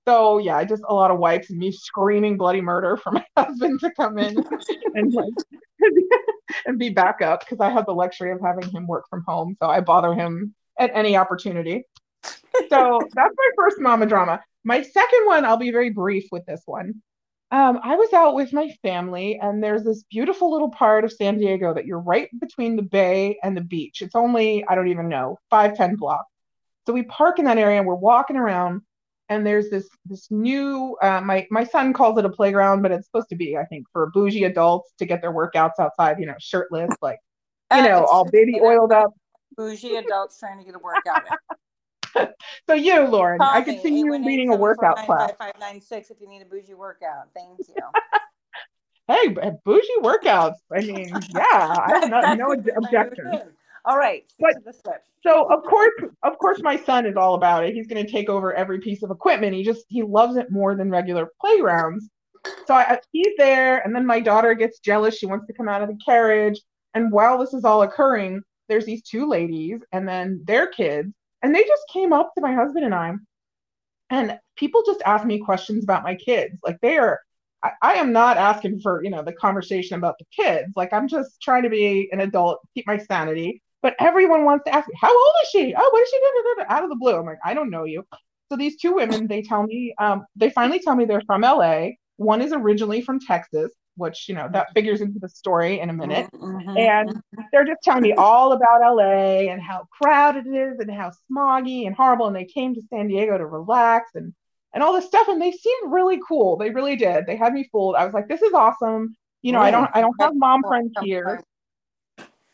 So 0.09 0.39
yeah, 0.39 0.65
just 0.65 0.83
a 0.89 0.95
lot 0.95 1.11
of 1.11 1.19
wipes 1.19 1.51
and 1.51 1.59
me 1.59 1.71
screaming 1.71 2.39
bloody 2.39 2.63
murder 2.63 2.97
for 2.97 3.13
my 3.13 3.25
husband 3.37 3.81
to 3.81 3.91
come 3.91 4.19
in 4.19 4.43
and 4.95 5.13
like 5.13 5.33
and 6.67 6.79
be 6.79 6.89
back 6.89 7.21
up 7.21 7.41
because 7.41 7.61
I 7.61 7.71
have 7.71 7.85
the 7.85 7.95
luxury 7.95 8.33
of 8.33 8.41
having 8.41 8.71
him 8.71 8.87
work 8.87 9.05
from 9.11 9.23
home, 9.27 9.57
so 9.61 9.69
I 9.69 9.81
bother 9.81 10.15
him 10.15 10.55
at 10.79 10.91
any 10.95 11.17
opportunity. 11.17 11.85
So 12.71 13.01
that's 13.15 13.35
my 13.37 13.51
first 13.57 13.79
mama 13.79 14.07
drama. 14.07 14.41
My 14.65 14.81
second 14.81 15.27
one, 15.27 15.45
I'll 15.45 15.59
be 15.59 15.71
very 15.71 15.91
brief 15.91 16.29
with 16.33 16.47
this 16.47 16.63
one. 16.65 17.03
Um, 17.55 17.79
I 17.85 17.95
was 17.95 18.13
out 18.13 18.35
with 18.35 18.53
my 18.53 18.69
family, 18.83 19.39
and 19.41 19.63
there's 19.63 19.85
this 19.85 20.03
beautiful 20.11 20.51
little 20.51 20.71
part 20.71 21.05
of 21.05 21.13
San 21.13 21.39
Diego 21.39 21.73
that 21.73 21.87
you're 21.87 22.01
right 22.01 22.29
between 22.41 22.75
the 22.75 22.83
bay 22.83 23.39
and 23.45 23.57
the 23.57 23.61
beach. 23.61 24.03
It's 24.03 24.17
only, 24.17 24.67
I 24.67 24.75
don't 24.75 24.89
even 24.89 25.09
know, 25.09 25.39
five, 25.51 25.77
ten 25.77 25.95
blocks. 25.95 26.33
So 26.85 26.93
we 26.93 27.05
park 27.05 27.39
in 27.39 27.45
that 27.45 27.57
area 27.57 27.79
and 27.79 27.87
we're 27.87 27.95
walking 27.95 28.35
around, 28.35 28.83
and 29.29 29.47
there's 29.47 29.71
this 29.71 29.89
this 30.05 30.27
new 30.33 30.97
uh, 31.01 31.21
my 31.21 31.47
my 31.49 31.63
son 31.63 31.93
calls 31.93 32.19
it 32.19 32.25
a 32.25 32.29
playground, 32.29 32.83
but 32.83 32.91
it's 32.91 33.07
supposed 33.07 33.29
to 33.29 33.37
be, 33.37 33.57
I 33.57 33.65
think, 33.67 33.87
for 33.93 34.11
bougie 34.11 34.43
adults 34.43 34.93
to 34.99 35.07
get 35.07 35.23
their 35.23 35.33
workouts 35.33 35.79
outside, 35.79 36.19
you 36.19 36.27
know, 36.27 36.35
shirtless, 36.41 36.91
like 37.01 37.21
you 37.71 37.79
Uh, 37.79 37.83
know, 37.83 38.05
all 38.05 38.29
baby 38.29 38.61
oiled 38.61 38.91
up. 38.91 39.15
Bougie 39.57 39.95
adults 39.95 40.41
trying 40.41 40.59
to 40.59 40.65
get 40.65 40.75
a 40.75 40.79
workout. 40.81 41.23
So 42.67 42.75
you, 42.75 43.07
Lauren, 43.07 43.39
Call 43.39 43.51
I 43.53 43.63
could 43.63 43.81
see 43.83 43.99
you 43.99 44.11
leading 44.11 44.53
a 44.53 44.57
workout 44.57 44.97
class. 45.05 45.33
818-749-5596 45.41 46.11
if 46.11 46.21
you 46.21 46.29
need 46.29 46.43
a 46.43 46.47
bougie 46.47 46.75
workout. 46.75 47.29
Thank 47.35 47.59
you. 47.69 47.75
Hey, 49.07 49.29
bougie 49.67 49.87
workouts. 50.01 50.55
I 50.75 50.81
mean, 50.81 51.11
yeah, 51.35 51.43
I 51.53 51.99
have 52.01 52.09
no, 52.09 52.23
That 52.23 52.39
no 52.39 52.47
could 52.55 52.65
be 52.65 52.71
my 52.73 52.79
new 52.79 52.87
objection. 52.87 53.43
All 53.85 53.99
right, 53.99 54.25
But-. 54.41 54.55
So 55.23 55.47
of 55.53 55.63
course, 55.65 55.93
of 56.23 56.39
course, 56.39 56.63
my 56.63 56.77
son 56.77 57.05
is 57.05 57.15
all 57.15 57.35
about 57.35 57.65
it. 57.65 57.75
He's 57.75 57.87
going 57.87 58.03
to 58.03 58.11
take 58.11 58.31
over 58.31 58.55
every 58.55 58.81
piece 58.81 59.03
of 59.03 59.11
equipment. 59.11 59.55
He 59.55 59.63
just 59.63 59.85
he 59.89 60.03
loves 60.03 60.37
it 60.37 60.51
more 60.51 60.75
than 60.75 60.91
regular 60.91 61.29
playgrounds. 61.39 62.09
So 62.67 62.75
I, 62.75 62.99
he's 63.13 63.35
there, 63.37 63.79
and 63.79 63.95
then 63.95 64.07
my 64.07 64.21
daughter 64.21 64.55
gets 64.55 64.79
jealous. 64.79 65.19
She 65.19 65.27
wants 65.27 65.47
to 65.49 65.53
come 65.53 65.69
out 65.69 65.83
of 65.83 65.89
the 65.89 65.99
carriage, 66.03 66.61
and 66.95 67.13
while 67.13 67.39
this 67.39 67.53
is 67.53 67.65
all 67.65 67.83
occurring, 67.83 68.41
there's 68.69 68.87
these 68.87 69.03
two 69.03 69.29
ladies, 69.29 69.81
and 69.93 70.09
then 70.09 70.43
their 70.47 70.67
kids, 70.67 71.13
and 71.45 71.55
they 71.55 71.63
just 71.63 71.83
came 71.93 72.13
up 72.13 72.35
to 72.35 72.41
my 72.41 72.55
husband 72.55 72.85
and 72.85 72.95
I, 72.95 73.15
and 74.11 74.39
people 74.57 74.83
just 74.85 75.03
ask 75.07 75.25
me 75.25 75.39
questions 75.39 75.85
about 75.85 76.03
my 76.03 76.17
kids. 76.17 76.59
Like 76.65 76.81
they 76.81 76.99
are. 76.99 77.21
I, 77.63 77.71
I 77.81 77.93
am 77.95 78.13
not 78.13 78.37
asking 78.37 78.81
for 78.81 79.05
you 79.05 79.11
know 79.11 79.23
the 79.23 79.33
conversation 79.33 79.97
about 79.97 80.17
the 80.19 80.27
kids. 80.35 80.73
Like 80.75 80.93
I'm 80.93 81.09
just 81.09 81.41
trying 81.41 81.63
to 81.63 81.71
be 81.71 82.09
an 82.13 82.21
adult, 82.21 82.61
keep 82.75 82.87
my 82.87 82.99
sanity 82.99 83.63
but 83.85 83.95
everyone 83.99 84.47
wants 84.47 84.65
to 84.65 84.75
ask 84.75 84.89
me, 84.89 84.95
how 84.99 85.15
old 85.15 85.33
is 85.43 85.51
she? 85.51 85.75
Oh, 85.77 85.91
what 85.93 86.03
is 86.03 86.09
she 86.09 86.19
doing? 86.19 86.67
Out 86.71 86.85
of 86.85 86.89
the 86.89 86.97
blue. 86.97 87.17
I'm 87.17 87.27
like, 87.27 87.37
I 87.45 87.53
don't 87.53 87.69
know 87.69 87.85
you. 87.85 88.07
So 88.49 88.57
these 88.57 88.79
two 88.79 88.95
women, 88.95 89.27
they 89.27 89.43
tell 89.43 89.63
me, 89.63 89.95
um, 89.99 90.25
they 90.37 90.49
finally 90.49 90.81
tell 90.81 90.97
me 90.97 91.05
they're 91.05 91.21
from 91.27 91.43
LA. 91.43 91.89
One 92.17 92.41
is 92.41 92.55
originally 92.55 93.03
from 93.03 93.21
Texas, 93.21 93.71
which, 93.97 94.29
you 94.29 94.35
know, 94.35 94.49
that 94.53 94.67
mm-hmm. 94.67 94.73
figures 94.75 95.01
into 95.01 95.19
the 95.19 95.29
story 95.29 95.81
in 95.81 95.91
a 95.91 95.93
mm-hmm, 95.93 96.01
minute. 96.01 96.31
Mhm, 96.33 96.79
And 96.79 97.11
mm-hmm. 97.11 97.43
they're 97.53 97.65
just 97.65 97.83
telling 97.83 98.03
me 98.03 98.13
all 98.13 98.53
about 98.53 98.81
LA 98.81 99.51
and 99.51 99.63
how 99.63 99.87
crowded 99.91 100.47
it 100.47 100.55
is 100.55 100.79
and 100.81 100.91
how 100.91 101.13
smoggy 101.31 101.87
and 101.87 101.95
horrible. 101.95 102.27
And 102.27 102.37
they 102.37 102.45
came 102.45 102.75
to 102.75 102.83
San 102.91 103.09
Diego 103.09 103.39
to 103.39 103.47
relax 103.47 104.11
and 104.15 104.35
and 104.73 104.83
all 104.83 104.93
this 104.93 105.07
stuff. 105.07 105.29
And 105.29 105.41
they 105.41 105.53
seemed 105.53 105.93
really 105.93 106.21
cool. 106.27 106.57
They 106.57 106.71
really 106.71 106.97
did. 106.97 107.27
They 107.27 107.37
had 107.37 107.53
me 107.53 107.69
fooled. 107.71 107.95
I 107.95 108.05
was 108.05 108.15
like, 108.15 108.29
this 108.29 108.43
is 108.43 108.53
awesome. 108.53 109.17
You 109.43 109.53
know, 109.53 109.61
I 109.61 109.71
don't 109.71 109.91
I 109.95 110.01
don't 110.01 110.21
have 110.21 110.35
mom 110.35 110.63
friends 110.63 110.93
here 111.03 111.45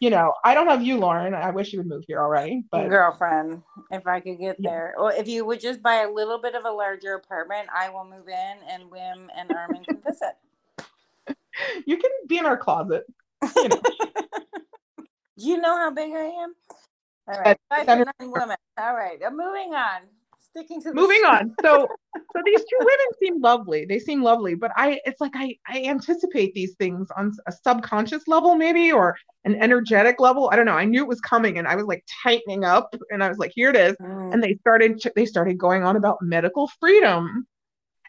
you 0.01 0.09
know, 0.09 0.33
I 0.43 0.55
don't 0.55 0.67
have 0.67 0.83
you, 0.83 0.97
Lauren. 0.97 1.35
I 1.35 1.51
wish 1.51 1.73
you 1.73 1.79
would 1.79 1.87
move 1.87 2.05
here 2.09 2.21
already, 2.21 2.65
but 2.73 2.89
girlfriend, 2.89 3.63
if 3.91 4.07
I 4.07 4.21
could 4.21 4.39
get 4.39 4.57
Yeah. 4.59 4.71
there, 4.71 4.95
or 4.99 5.13
if 5.13 5.29
you 5.29 5.45
would 5.45 5.61
just 5.61 5.83
buy 5.83 5.97
a 5.97 6.11
little 6.11 6.39
bit 6.39 6.55
of 6.55 6.65
a 6.65 6.71
larger 6.71 7.15
apartment, 7.15 7.69
I 7.73 7.91
will 7.91 8.07
move 8.07 8.27
in, 8.27 8.57
and 8.67 8.91
Wim 8.91 9.29
and 9.37 9.53
Armin 9.53 9.85
can 9.85 10.01
visit. 10.07 10.37
you 11.87 11.97
can 11.97 12.11
be 12.27 12.39
in 12.39 12.47
our 12.47 12.57
closet. 12.57 13.05
You 13.57 13.69
know. 13.69 13.81
You 15.43 15.59
know 15.59 15.75
how 15.75 15.91
big 15.91 16.13
I 16.13 16.25
am? 16.25 16.55
All 17.27 17.41
right, 17.41 17.57
five 17.71 17.87
foot 17.87 18.09
nine 18.21 18.31
woman. 18.31 18.57
All 18.79 18.95
right, 18.95 19.19
I'm 19.25 19.39
moving 19.39 19.73
on. 19.73 20.03
Sticking 20.39 20.83
to 20.83 20.91
the 20.91 20.95
Moving 20.95 21.23
on. 21.27 21.55
So, 21.63 21.89
so 22.15 22.43
these 22.45 22.61
two 22.61 22.79
women 22.79 23.07
seem 23.23 23.41
lovely. 23.41 23.87
They 23.87 23.99
seem 24.01 24.23
lovely, 24.23 24.55
but 24.55 24.71
I, 24.77 25.01
it's 25.07 25.21
like 25.21 25.33
I, 25.35 25.57
I 25.67 25.85
anticipate 25.85 26.53
these 26.53 26.75
things 26.75 27.09
on 27.17 27.33
a 27.47 27.53
subconscious 27.53 28.25
level, 28.27 28.55
maybe, 28.55 28.93
or 28.93 29.17
an 29.45 29.55
energetic 29.55 30.21
level. 30.21 30.51
I 30.53 30.57
don't 30.57 30.67
know. 30.67 30.77
I 30.77 30.85
knew 30.85 31.03
it 31.03 31.09
was 31.09 31.21
coming, 31.21 31.57
and 31.59 31.67
I 31.67 31.77
was 31.77 31.87
like 31.87 32.05
tightening 32.23 32.65
up, 32.65 32.95
and 33.11 33.25
I 33.25 33.29
was 33.29 33.39
like, 33.39 33.53
here 33.55 33.71
it 33.71 33.77
is. 33.77 33.97
Mm. 34.03 34.35
And 34.35 34.43
they 34.43 34.57
started, 34.57 35.01
they 35.17 35.25
started 35.25 35.57
going 35.57 35.85
on 35.85 35.97
about 35.97 36.21
medical 36.21 36.69
freedom, 36.81 37.47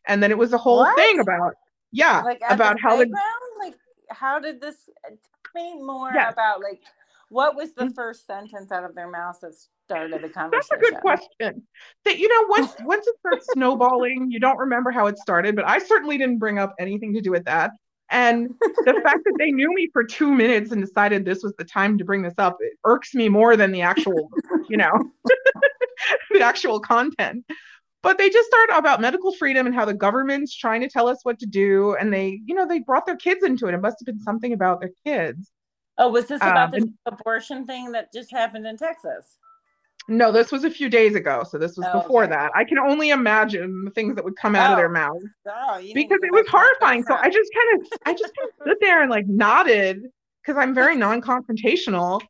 and 0.07 0.21
then 0.21 0.31
it 0.31 0.37
was 0.37 0.51
a 0.51 0.57
whole 0.57 0.79
What? 0.79 0.97
thing 0.97 1.19
about, 1.19 1.53
yeah, 1.91 2.21
like 2.23 2.41
about 2.49 2.75
the 2.75 2.81
how 2.81 2.95
the 2.97 3.09
like 3.59 3.75
how 4.09 4.39
did 4.39 4.61
this 4.61 4.89
tell 5.53 5.63
me 5.63 5.81
more 5.81 6.11
Yes. 6.13 6.33
about 6.33 6.61
like 6.61 6.81
what 7.29 7.55
was 7.55 7.73
the 7.73 7.85
Mm. 7.85 7.95
first 7.95 8.27
sentence 8.27 8.71
out 8.71 8.83
of 8.83 8.93
their 8.93 9.09
mouth 9.09 9.39
that 9.41 9.53
started 9.85 10.21
the 10.21 10.29
conversation? 10.29 10.51
That's 10.51 10.71
a 10.71 10.77
good 10.77 11.01
question. 11.01 11.67
That 12.05 12.17
you 12.19 12.27
know, 12.27 12.47
once 12.49 12.73
once 12.83 13.07
it 13.07 13.15
starts 13.19 13.51
snowballing, 13.51 14.31
you 14.31 14.39
don't 14.39 14.57
remember 14.57 14.91
how 14.91 15.07
it 15.07 15.17
started, 15.17 15.55
but 15.55 15.67
I 15.67 15.79
certainly 15.79 16.17
didn't 16.17 16.39
bring 16.39 16.59
up 16.59 16.75
anything 16.79 17.13
to 17.13 17.21
do 17.21 17.31
with 17.31 17.45
that. 17.45 17.71
And 18.09 18.49
the 18.85 18.93
fact 19.03 19.19
that 19.23 19.35
they 19.37 19.51
knew 19.51 19.73
me 19.73 19.89
for 19.93 20.03
two 20.03 20.33
minutes 20.33 20.71
and 20.71 20.81
decided 20.81 21.23
this 21.23 21.43
was 21.43 21.53
the 21.57 21.63
time 21.63 21.97
to 21.97 22.03
bring 22.05 22.21
this 22.21 22.33
up, 22.37 22.57
it 22.59 22.73
irks 22.83 23.13
me 23.15 23.29
more 23.29 23.55
than 23.55 23.71
the 23.71 23.81
actual, 23.81 24.29
you 24.69 24.75
know, 24.75 24.91
the 26.31 26.41
actual 26.41 26.79
content. 26.81 27.45
But 28.03 28.17
they 28.17 28.29
just 28.29 28.47
started 28.47 28.75
about 28.77 28.99
medical 28.99 29.31
freedom 29.35 29.65
and 29.67 29.75
how 29.75 29.85
the 29.85 29.93
government's 29.93 30.55
trying 30.55 30.81
to 30.81 30.89
tell 30.89 31.07
us 31.07 31.19
what 31.23 31.37
to 31.39 31.45
do. 31.45 31.95
And 31.99 32.11
they, 32.11 32.41
you 32.45 32.55
know, 32.55 32.67
they 32.67 32.79
brought 32.79 33.05
their 33.05 33.15
kids 33.15 33.43
into 33.43 33.67
it. 33.67 33.75
It 33.75 33.81
must 33.81 33.97
have 33.99 34.05
been 34.07 34.19
something 34.23 34.53
about 34.53 34.79
their 34.79 34.91
kids. 35.05 35.51
oh 35.99 36.09
was 36.09 36.25
this 36.25 36.37
about 36.41 36.73
Um, 36.73 36.79
the 36.81 36.93
abortion 37.05 37.65
thing 37.65 37.91
that 37.91 38.11
just 38.13 38.31
happened 38.31 38.65
in 38.65 38.75
texas 38.77 39.37
No, 40.07 40.31
this 40.31 40.51
was 40.51 40.63
a 40.63 40.69
few 40.71 40.89
days 40.89 41.13
ago. 41.15 41.43
So 41.49 41.59
this 41.59 41.77
was 41.77 41.85
Oh, 41.91 42.01
before 42.01 42.23
okay. 42.23 42.31
that. 42.33 42.51
I 42.55 42.63
can 42.63 42.79
only 42.79 43.09
imagine 43.11 43.85
the 43.85 43.91
things 43.91 44.15
that 44.15 44.23
would 44.25 44.35
come 44.35 44.55
out 44.55 44.71
of 44.71 44.77
their 44.77 44.89
Oh. 44.89 44.99
mouths 45.01 45.25
oh 45.47 45.77
you 45.77 45.93
need 45.93 46.03
to 46.03 46.09
because 46.09 46.19
it 46.23 46.31
was 46.31 46.41
back 46.41 46.45
to 46.45 46.51
that 46.51 46.57
horrifying. 46.57 47.03
So. 47.03 47.13
I 47.15 47.29
just 47.29 47.51
kind 47.53 47.69
of, 47.81 47.87
I 48.07 48.13
just 48.13 48.33
kind 48.35 48.49
of 48.49 48.55
stood 48.63 48.77
there 48.81 49.01
and 49.03 49.11
like 49.11 49.27
nodded 49.27 50.01
because 50.41 50.57
I'm 50.57 50.73
very 50.73 50.95
non-confrontational. 51.05 52.21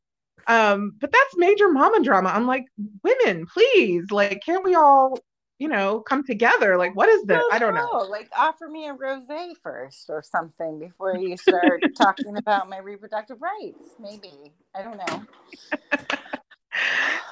Um, 0.48 0.94
but 1.00 1.12
that's 1.12 1.38
major 1.38 1.72
mama 1.72 2.04
drama. 2.04 2.30
I'm 2.30 2.48
like, 2.48 2.66
women, 3.04 3.46
please, 3.46 4.04
like, 4.12 4.42
can't 4.46 4.64
we 4.66 4.74
all, 4.76 5.18
you 5.62 5.68
know, 5.68 6.00
come 6.00 6.26
together? 6.26 6.76
Like, 6.76 6.96
what 6.96 7.08
is 7.08 7.24
this? 7.24 7.38
Well, 7.38 7.50
I 7.52 7.60
don't 7.60 7.76
know. 7.76 8.08
Like, 8.10 8.32
offer 8.36 8.68
me 8.68 8.88
a 8.88 8.96
rosé 8.96 9.56
first 9.62 10.10
or 10.10 10.24
something 10.24 10.80
before 10.80 11.16
you 11.16 11.38
start 11.38 11.84
talking 11.96 12.36
about 12.36 12.68
my 12.68 12.80
reproductive 12.80 13.38
rights. 13.40 13.84
Maybe 14.00 14.54
I 14.76 14.82
don't 14.82 14.98
know. 14.98 15.24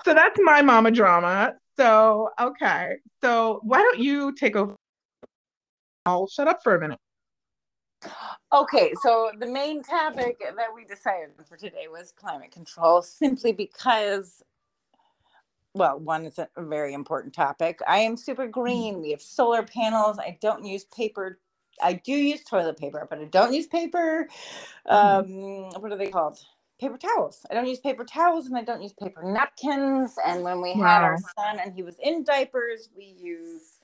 So 0.03 0.13
that's 0.13 0.37
my 0.43 0.61
mama 0.61 0.91
drama. 0.91 1.53
So 1.77 2.29
okay, 2.39 2.95
so 3.21 3.61
why 3.63 3.77
don't 3.77 3.99
you 3.99 4.33
take 4.33 4.55
over? 4.55 4.75
I'll 6.05 6.27
shut 6.27 6.47
up 6.47 6.61
for 6.63 6.75
a 6.75 6.79
minute. 6.79 6.99
Okay, 8.51 8.93
so 9.03 9.31
the 9.37 9.45
main 9.45 9.83
topic 9.83 10.39
that 10.39 10.73
we 10.73 10.83
decided 10.83 11.29
for 11.47 11.57
today 11.57 11.87
was 11.89 12.11
climate 12.11 12.51
control, 12.51 13.01
simply 13.01 13.51
because, 13.51 14.41
well, 15.73 15.99
one 15.99 16.25
is 16.25 16.39
a 16.39 16.49
very 16.57 16.93
important 16.93 17.33
topic. 17.33 17.79
I 17.87 17.99
am 17.99 18.17
super 18.17 18.47
green. 18.47 19.01
We 19.01 19.11
have 19.11 19.21
solar 19.21 19.63
panels. 19.63 20.19
I 20.19 20.37
don't 20.41 20.65
use 20.65 20.85
paper. 20.85 21.39
I 21.81 21.93
do 21.93 22.13
use 22.13 22.43
toilet 22.43 22.77
paper, 22.77 23.07
but 23.09 23.19
I 23.19 23.25
don't 23.25 23.53
use 23.53 23.67
paper. 23.67 24.27
Um, 24.87 25.71
what 25.79 25.91
are 25.91 25.97
they 25.97 26.09
called? 26.09 26.39
Paper 26.79 26.97
towels. 26.97 27.45
I 27.51 27.55
don't 27.55 27.67
use 27.67 27.79
paper 27.79 28.05
towels 28.05 28.47
and 28.47 28.57
I 28.57 28.63
don't 28.63 28.81
use 28.83 28.93
paper 28.93 29.23
napkins. 29.23 30.15
And 30.25 30.43
when 30.43 30.61
we 30.61 30.73
had 30.73 31.03
our 31.03 31.17
son 31.37 31.59
and 31.63 31.73
he 31.73 31.83
was 31.83 31.97
in 32.03 32.23
diapers, 32.23 32.89
we 32.97 33.15
use 33.17 33.78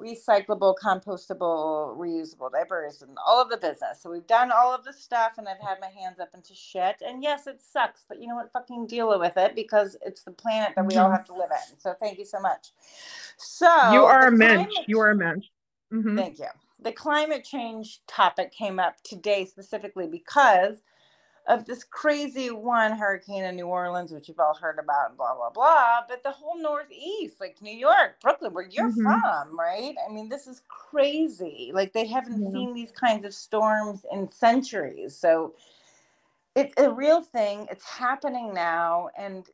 recyclable, 0.00 0.74
compostable, 0.82 1.96
reusable 1.96 2.50
diapers 2.50 3.02
and 3.02 3.16
all 3.24 3.40
of 3.40 3.48
the 3.48 3.56
business. 3.56 4.02
So 4.02 4.10
we've 4.10 4.26
done 4.26 4.50
all 4.50 4.74
of 4.74 4.84
the 4.84 4.92
stuff 4.92 5.32
and 5.38 5.48
I've 5.48 5.60
had 5.60 5.78
my 5.80 5.88
hands 5.88 6.18
up 6.18 6.30
into 6.34 6.54
shit. 6.54 6.96
And 7.06 7.22
yes, 7.22 7.46
it 7.46 7.60
sucks, 7.62 8.04
but 8.08 8.20
you 8.20 8.26
know 8.26 8.34
what? 8.34 8.52
Fucking 8.52 8.86
deal 8.86 9.18
with 9.18 9.36
it 9.36 9.54
because 9.54 9.96
it's 10.04 10.22
the 10.22 10.32
planet 10.32 10.72
that 10.74 10.86
we 10.86 10.96
all 10.96 11.10
have 11.10 11.24
to 11.26 11.32
live 11.32 11.50
in. 11.50 11.78
So 11.78 11.94
thank 12.00 12.18
you 12.18 12.24
so 12.24 12.40
much. 12.40 12.72
So 13.36 13.92
you 13.92 14.04
are 14.04 14.28
a 14.28 14.32
mensch. 14.32 14.68
You 14.86 15.00
are 15.00 15.10
a 15.10 15.16
mensch. 15.16 15.46
Mhm. 15.92 16.16
Thank 16.16 16.38
you. 16.40 16.48
The 16.80 16.92
climate 16.92 17.44
change 17.44 18.00
topic 18.06 18.52
came 18.52 18.80
up 18.80 19.00
today 19.04 19.44
specifically 19.44 20.08
because 20.08 20.82
of 21.46 21.66
this 21.66 21.84
crazy 21.84 22.50
one 22.50 22.92
hurricane 22.92 23.44
in 23.44 23.56
New 23.56 23.66
Orleans, 23.66 24.12
which 24.12 24.28
you've 24.28 24.40
all 24.40 24.54
heard 24.54 24.78
about, 24.78 25.10
and 25.10 25.18
blah, 25.18 25.34
blah, 25.34 25.50
blah. 25.50 26.00
But 26.08 26.22
the 26.22 26.30
whole 26.32 26.60
Northeast, 26.60 27.40
like 27.40 27.60
New 27.62 27.76
York, 27.76 28.20
Brooklyn, 28.22 28.54
where 28.54 28.66
you're 28.68 28.90
Mhm. 28.90 29.22
from, 29.22 29.58
right? 29.58 29.94
I 30.08 30.12
mean, 30.12 30.28
this 30.28 30.46
is 30.46 30.62
crazy. 30.68 31.70
Like, 31.74 31.92
they 31.92 32.06
haven't 32.06 32.42
Yeah. 32.42 32.50
seen 32.50 32.74
these 32.74 32.92
kinds 32.92 33.24
of 33.24 33.34
storms 33.34 34.06
in 34.10 34.28
centuries. 34.28 35.16
So, 35.16 35.54
it's 36.54 36.74
a 36.78 36.90
real 36.90 37.22
thing. 37.22 37.66
It's 37.70 37.84
happening 37.84 38.54
now, 38.54 39.10
and 39.16 39.48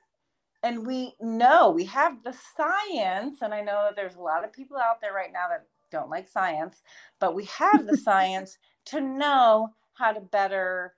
and 0.62 0.86
we 0.86 1.14
know 1.20 1.70
we 1.70 1.84
have 1.86 2.22
the 2.24 2.34
science. 2.56 3.42
And 3.42 3.54
I 3.54 3.62
know 3.62 3.84
that 3.86 3.96
there's 3.96 4.16
a 4.16 4.20
lot 4.22 4.44
of 4.44 4.52
people 4.52 4.78
out 4.78 5.00
there 5.00 5.14
right 5.14 5.32
now 5.32 5.48
that 5.48 5.66
don't 5.90 6.10
like 6.10 6.28
science, 6.28 6.82
but 7.20 7.34
we 7.34 7.44
have 7.46 7.86
the 7.86 7.94
science 7.96 8.58
to 8.86 9.00
know 9.00 9.74
how 9.94 10.12
to 10.12 10.20
better 10.20 10.94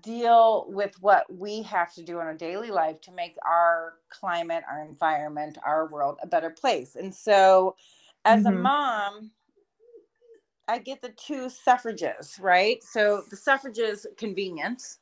deal 0.00 0.66
with 0.68 0.94
what 1.00 1.24
we 1.34 1.62
have 1.62 1.92
to 1.94 2.02
do 2.02 2.20
in 2.20 2.26
our 2.26 2.34
daily 2.34 2.70
life 2.70 3.00
to 3.00 3.12
make 3.12 3.36
our 3.44 3.94
climate, 4.10 4.62
our 4.70 4.82
environment, 4.84 5.58
our 5.64 5.88
world 5.88 6.18
a 6.22 6.26
better 6.26 6.50
place. 6.50 6.96
And 6.96 7.14
so, 7.14 7.74
as 8.24 8.44
mm-hmm. 8.44 8.56
a 8.56 8.60
mom, 8.60 9.30
I 10.68 10.78
get 10.78 11.02
the 11.02 11.10
two 11.10 11.50
suffrages, 11.50 12.38
right? 12.40 12.82
So 12.82 13.22
the 13.30 13.36
suffrages 13.36 14.06
convenience. 14.16 14.98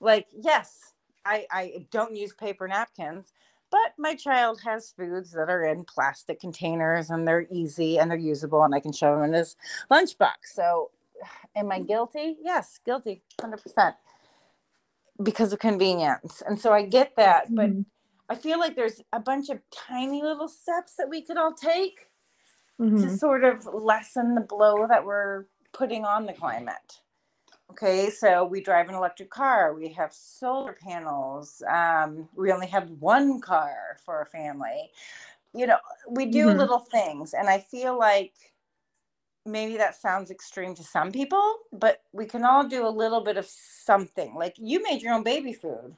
Like, 0.00 0.26
yes, 0.32 0.92
I, 1.24 1.46
I 1.50 1.86
don't 1.90 2.16
use 2.16 2.34
paper 2.34 2.66
napkins, 2.66 3.32
but 3.70 3.92
my 3.96 4.14
child 4.14 4.60
has 4.62 4.92
foods 4.96 5.30
that 5.32 5.48
are 5.48 5.64
in 5.64 5.84
plastic 5.84 6.40
containers 6.40 7.10
and 7.10 7.26
they're 7.26 7.46
easy 7.50 7.98
and 7.98 8.10
they're 8.10 8.18
usable 8.18 8.64
and 8.64 8.74
I 8.74 8.80
can 8.80 8.92
show 8.92 9.14
them 9.14 9.24
in 9.24 9.32
his 9.32 9.56
lunchbox. 9.90 10.34
So 10.52 10.90
am 11.56 11.70
I 11.72 11.80
guilty? 11.80 12.36
Yes, 12.42 12.78
guilty, 12.84 13.22
100% 13.40 13.94
because 15.22 15.52
of 15.52 15.58
convenience. 15.58 16.42
And 16.46 16.58
so 16.58 16.72
I 16.72 16.82
get 16.84 17.14
that, 17.16 17.46
mm-hmm. 17.46 17.54
but 17.54 17.70
I 18.28 18.34
feel 18.34 18.58
like 18.58 18.76
there's 18.76 19.00
a 19.12 19.20
bunch 19.20 19.50
of 19.50 19.58
tiny 19.70 20.22
little 20.22 20.48
steps 20.48 20.94
that 20.96 21.08
we 21.08 21.22
could 21.22 21.36
all 21.36 21.52
take 21.52 22.08
mm-hmm. 22.80 23.02
to 23.02 23.16
sort 23.16 23.44
of 23.44 23.66
lessen 23.72 24.34
the 24.34 24.40
blow 24.40 24.86
that 24.88 25.04
we're 25.04 25.44
putting 25.72 26.04
on 26.04 26.26
the 26.26 26.32
climate. 26.32 27.00
Okay, 27.70 28.10
so 28.10 28.44
we 28.44 28.60
drive 28.60 28.90
an 28.90 28.94
electric 28.94 29.30
car, 29.30 29.74
we 29.74 29.88
have 29.88 30.12
solar 30.12 30.74
panels, 30.74 31.62
um, 31.72 32.28
we 32.36 32.52
only 32.52 32.66
have 32.66 32.90
one 33.00 33.40
car 33.40 33.96
for 34.04 34.20
a 34.20 34.26
family. 34.26 34.90
You 35.54 35.66
know, 35.66 35.78
we 36.08 36.26
do 36.26 36.46
mm-hmm. 36.46 36.58
little 36.58 36.80
things, 36.80 37.32
and 37.32 37.48
I 37.48 37.58
feel 37.58 37.98
like 37.98 38.34
maybe 39.44 39.76
that 39.76 40.00
sounds 40.00 40.30
extreme 40.30 40.74
to 40.74 40.84
some 40.84 41.10
people, 41.10 41.56
but 41.72 42.02
we 42.12 42.26
can 42.26 42.44
all 42.44 42.66
do 42.66 42.86
a 42.86 42.88
little 42.88 43.20
bit 43.20 43.36
of 43.36 43.46
something. 43.46 44.34
Like 44.34 44.54
you 44.58 44.82
made 44.82 45.02
your 45.02 45.14
own 45.14 45.22
baby 45.22 45.52
food, 45.52 45.96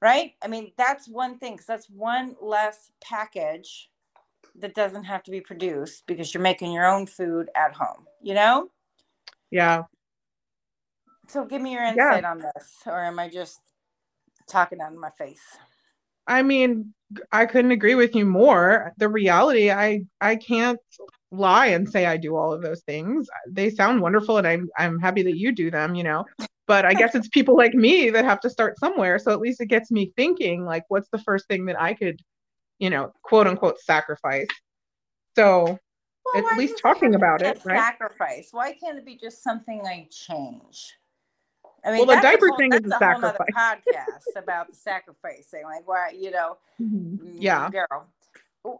right? 0.00 0.32
I 0.42 0.48
mean, 0.48 0.72
that's 0.76 1.08
one 1.08 1.38
thing 1.38 1.54
because 1.54 1.66
that's 1.66 1.90
one 1.90 2.36
less 2.40 2.90
package 3.02 3.90
that 4.56 4.74
doesn't 4.74 5.04
have 5.04 5.22
to 5.24 5.30
be 5.30 5.40
produced 5.40 6.04
because 6.06 6.32
you're 6.32 6.42
making 6.42 6.72
your 6.72 6.86
own 6.86 7.06
food 7.06 7.50
at 7.56 7.74
home, 7.74 8.06
you 8.22 8.34
know? 8.34 8.70
Yeah. 9.50 9.84
So 11.28 11.44
give 11.44 11.62
me 11.62 11.72
your 11.72 11.84
insight 11.84 12.22
yeah. 12.22 12.30
on 12.30 12.38
this, 12.38 12.74
or 12.86 13.02
am 13.02 13.18
I 13.18 13.28
just 13.28 13.60
talking 14.48 14.80
out 14.80 14.92
of 14.92 14.98
my 14.98 15.10
face? 15.10 15.42
I 16.26 16.42
mean, 16.42 16.94
I 17.32 17.46
couldn't 17.46 17.70
agree 17.70 17.94
with 17.94 18.14
you 18.14 18.24
more. 18.24 18.92
The 18.98 19.08
reality, 19.08 19.70
I 19.70 20.04
I 20.20 20.36
can't 20.36 20.78
lie 21.36 21.66
and 21.66 21.88
say 21.88 22.06
I 22.06 22.16
do 22.16 22.36
all 22.36 22.52
of 22.52 22.62
those 22.62 22.82
things. 22.82 23.28
They 23.48 23.70
sound 23.70 24.00
wonderful 24.00 24.38
and 24.38 24.46
I'm 24.46 24.68
I'm 24.78 24.98
happy 24.98 25.22
that 25.22 25.36
you 25.36 25.52
do 25.52 25.70
them, 25.70 25.94
you 25.94 26.04
know. 26.04 26.24
But 26.66 26.86
I 26.86 26.94
guess 26.94 27.14
it's 27.14 27.28
people 27.28 27.56
like 27.56 27.74
me 27.74 28.10
that 28.10 28.24
have 28.24 28.40
to 28.40 28.50
start 28.50 28.78
somewhere. 28.78 29.18
So 29.18 29.32
at 29.32 29.40
least 29.40 29.60
it 29.60 29.66
gets 29.66 29.90
me 29.90 30.12
thinking 30.16 30.64
like 30.64 30.84
what's 30.88 31.08
the 31.10 31.18
first 31.18 31.46
thing 31.46 31.66
that 31.66 31.80
I 31.80 31.94
could, 31.94 32.20
you 32.78 32.90
know, 32.90 33.12
quote 33.22 33.46
unquote 33.46 33.78
sacrifice. 33.80 34.48
So 35.36 35.78
well, 36.32 36.48
at 36.48 36.58
least 36.58 36.78
talking 36.80 37.14
about 37.14 37.42
it, 37.42 37.60
right? 37.64 37.78
Sacrifice. 37.78 38.48
Why 38.52 38.72
can't 38.72 38.98
it 38.98 39.04
be 39.04 39.16
just 39.16 39.42
something 39.42 39.82
I 39.86 40.08
change? 40.10 40.94
I 41.84 41.92
mean, 41.92 42.06
well, 42.06 42.16
the 42.16 42.22
diaper 42.22 42.48
whole, 42.48 42.56
thing 42.56 42.72
is 42.72 42.80
a, 42.84 42.96
a 42.96 42.98
sacrifice. 42.98 43.48
podcast 43.54 44.42
about 44.42 44.68
the 44.68 44.74
sacrificing, 44.74 45.64
like 45.64 45.86
why 45.86 46.14
you 46.18 46.30
know, 46.30 46.56
mm-hmm. 46.80 47.36
yeah, 47.38 47.70
girl, 47.70 48.06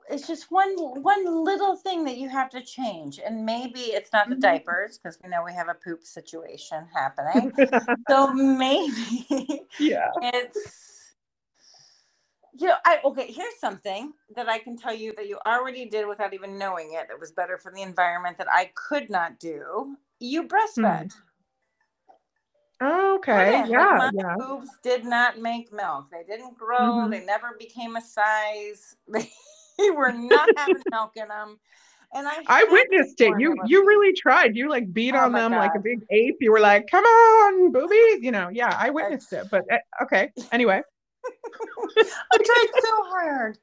it's 0.08 0.26
just 0.26 0.50
one 0.50 0.74
one 1.02 1.44
little 1.44 1.76
thing 1.76 2.04
that 2.04 2.16
you 2.16 2.28
have 2.28 2.48
to 2.50 2.62
change 2.62 3.20
and 3.24 3.44
maybe 3.44 3.80
it's 3.80 4.12
not 4.12 4.28
the 4.28 4.34
mm-hmm. 4.34 4.40
diapers 4.40 4.98
because 4.98 5.18
we 5.22 5.28
know 5.28 5.42
we 5.44 5.52
have 5.52 5.68
a 5.68 5.74
poop 5.74 6.04
situation 6.04 6.86
happening 6.94 7.52
so 8.08 8.32
maybe 8.32 9.62
yeah 9.78 10.10
it's 10.22 11.12
you 12.58 12.68
know 12.68 12.76
i 12.86 12.98
okay 13.04 13.30
here's 13.30 13.58
something 13.60 14.12
that 14.34 14.48
i 14.48 14.58
can 14.58 14.76
tell 14.76 14.94
you 14.94 15.12
that 15.16 15.28
you 15.28 15.38
already 15.46 15.84
did 15.86 16.06
without 16.06 16.32
even 16.32 16.58
knowing 16.58 16.92
it 16.94 17.08
it 17.10 17.20
was 17.20 17.32
better 17.32 17.58
for 17.58 17.70
the 17.72 17.82
environment 17.82 18.38
that 18.38 18.48
i 18.50 18.70
could 18.74 19.10
not 19.10 19.38
do 19.38 19.96
you 20.18 20.44
breastfed 20.44 20.78
mm. 20.78 21.12
Oh, 22.80 23.16
okay. 23.16 23.64
Yeah. 23.68 23.96
Like 23.98 24.14
my 24.14 24.20
yeah. 24.20 24.34
boobs 24.36 24.68
did 24.82 25.04
not 25.04 25.38
make 25.38 25.72
milk. 25.72 26.06
They 26.10 26.24
didn't 26.24 26.58
grow. 26.58 26.80
Mm-hmm. 26.80 27.10
They 27.10 27.24
never 27.24 27.54
became 27.58 27.96
a 27.96 28.02
size. 28.02 28.96
They 29.78 29.90
were 29.90 30.12
not 30.12 30.48
having 30.56 30.82
milk 30.90 31.12
in 31.16 31.28
them. 31.28 31.58
And 32.14 32.28
I, 32.28 32.42
I 32.46 32.64
witnessed 32.70 33.20
it. 33.20 33.34
You 33.40 33.56
you 33.66 33.84
really 33.84 34.14
tried. 34.14 34.54
You 34.54 34.70
like 34.70 34.92
beat 34.92 35.16
oh 35.16 35.18
on 35.18 35.32
them 35.32 35.50
God. 35.50 35.58
like 35.58 35.74
a 35.74 35.80
big 35.80 35.98
ape. 36.10 36.36
You 36.40 36.52
were 36.52 36.60
like, 36.60 36.86
"Come 36.88 37.04
on, 37.04 37.72
boobies!" 37.72 38.22
You 38.22 38.30
know. 38.30 38.50
Yeah, 38.52 38.74
I 38.78 38.90
witnessed 38.90 39.32
it. 39.32 39.48
But 39.50 39.64
uh, 39.70 40.04
okay. 40.04 40.30
Anyway, 40.52 40.80
I 41.26 42.36
tried 42.36 42.68
so 42.80 43.04
hard, 43.08 43.58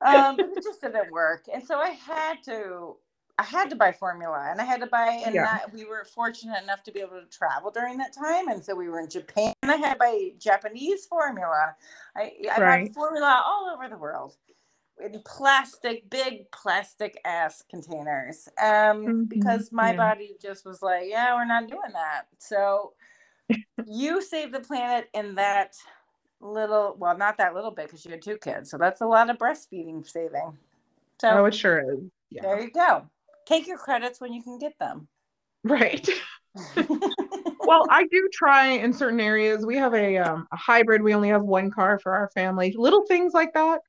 um, 0.00 0.36
but 0.36 0.46
it 0.56 0.64
just 0.64 0.80
didn't 0.80 1.12
work. 1.12 1.44
And 1.52 1.62
so 1.62 1.78
I 1.78 1.90
had 1.90 2.42
to. 2.46 2.96
I 3.40 3.44
had 3.44 3.70
to 3.70 3.76
buy 3.76 3.92
formula, 3.92 4.48
and 4.50 4.60
I 4.60 4.64
had 4.64 4.80
to 4.80 4.86
buy. 4.86 5.22
And 5.24 5.34
yeah. 5.34 5.44
that, 5.44 5.72
we 5.72 5.84
were 5.84 6.04
fortunate 6.04 6.60
enough 6.62 6.82
to 6.84 6.90
be 6.90 7.00
able 7.00 7.20
to 7.20 7.26
travel 7.26 7.70
during 7.70 7.98
that 7.98 8.14
time, 8.14 8.48
and 8.48 8.64
so 8.64 8.74
we 8.74 8.88
were 8.88 9.00
in 9.00 9.10
Japan. 9.10 9.52
I 9.62 9.76
had 9.76 9.92
to 9.92 9.98
buy 9.98 10.30
Japanese 10.38 11.04
formula. 11.04 11.74
I 12.16 12.32
I 12.50 12.60
right. 12.60 12.86
bought 12.86 12.94
formula 12.94 13.42
all 13.46 13.70
over 13.74 13.90
the 13.90 13.98
world 13.98 14.38
in 15.00 15.22
plastic, 15.24 16.08
big 16.10 16.50
plastic 16.50 17.20
ass 17.24 17.62
containers. 17.70 18.48
Um, 18.60 18.66
mm-hmm. 18.66 19.22
because 19.24 19.70
my 19.72 19.90
yeah. 19.90 19.96
body 19.96 20.36
just 20.40 20.64
was 20.64 20.82
like, 20.82 21.04
yeah, 21.06 21.34
we're 21.34 21.46
not 21.46 21.68
doing 21.68 21.92
that. 21.92 22.26
So 22.38 22.92
you 23.86 24.22
saved 24.22 24.52
the 24.52 24.60
planet 24.60 25.08
in 25.14 25.34
that 25.36 25.74
little, 26.40 26.96
well, 26.98 27.16
not 27.16 27.38
that 27.38 27.54
little 27.54 27.70
bit 27.70 27.86
because 27.86 28.04
you 28.04 28.10
had 28.10 28.22
two 28.22 28.36
kids. 28.38 28.70
So 28.70 28.78
that's 28.78 29.00
a 29.00 29.06
lot 29.06 29.30
of 29.30 29.38
breastfeeding 29.38 30.08
saving. 30.08 30.56
So 31.20 31.30
oh, 31.30 31.44
it 31.46 31.54
sure 31.54 31.80
is. 31.80 32.00
Yeah. 32.30 32.42
There 32.42 32.60
you 32.60 32.70
go. 32.70 33.08
Take 33.46 33.66
your 33.66 33.78
credits 33.78 34.20
when 34.20 34.32
you 34.32 34.42
can 34.42 34.58
get 34.58 34.78
them. 34.78 35.08
Right. 35.64 36.08
well, 37.60 37.86
I 37.90 38.06
do 38.10 38.28
try 38.32 38.68
in 38.68 38.92
certain 38.92 39.20
areas. 39.20 39.64
We 39.64 39.76
have 39.76 39.94
a, 39.94 40.18
um, 40.18 40.46
a 40.52 40.56
hybrid. 40.56 41.02
We 41.02 41.14
only 41.14 41.28
have 41.28 41.42
one 41.42 41.70
car 41.70 41.98
for 41.98 42.12
our 42.14 42.28
family. 42.30 42.74
Little 42.76 43.04
things 43.06 43.32
like 43.32 43.52
that. 43.54 43.80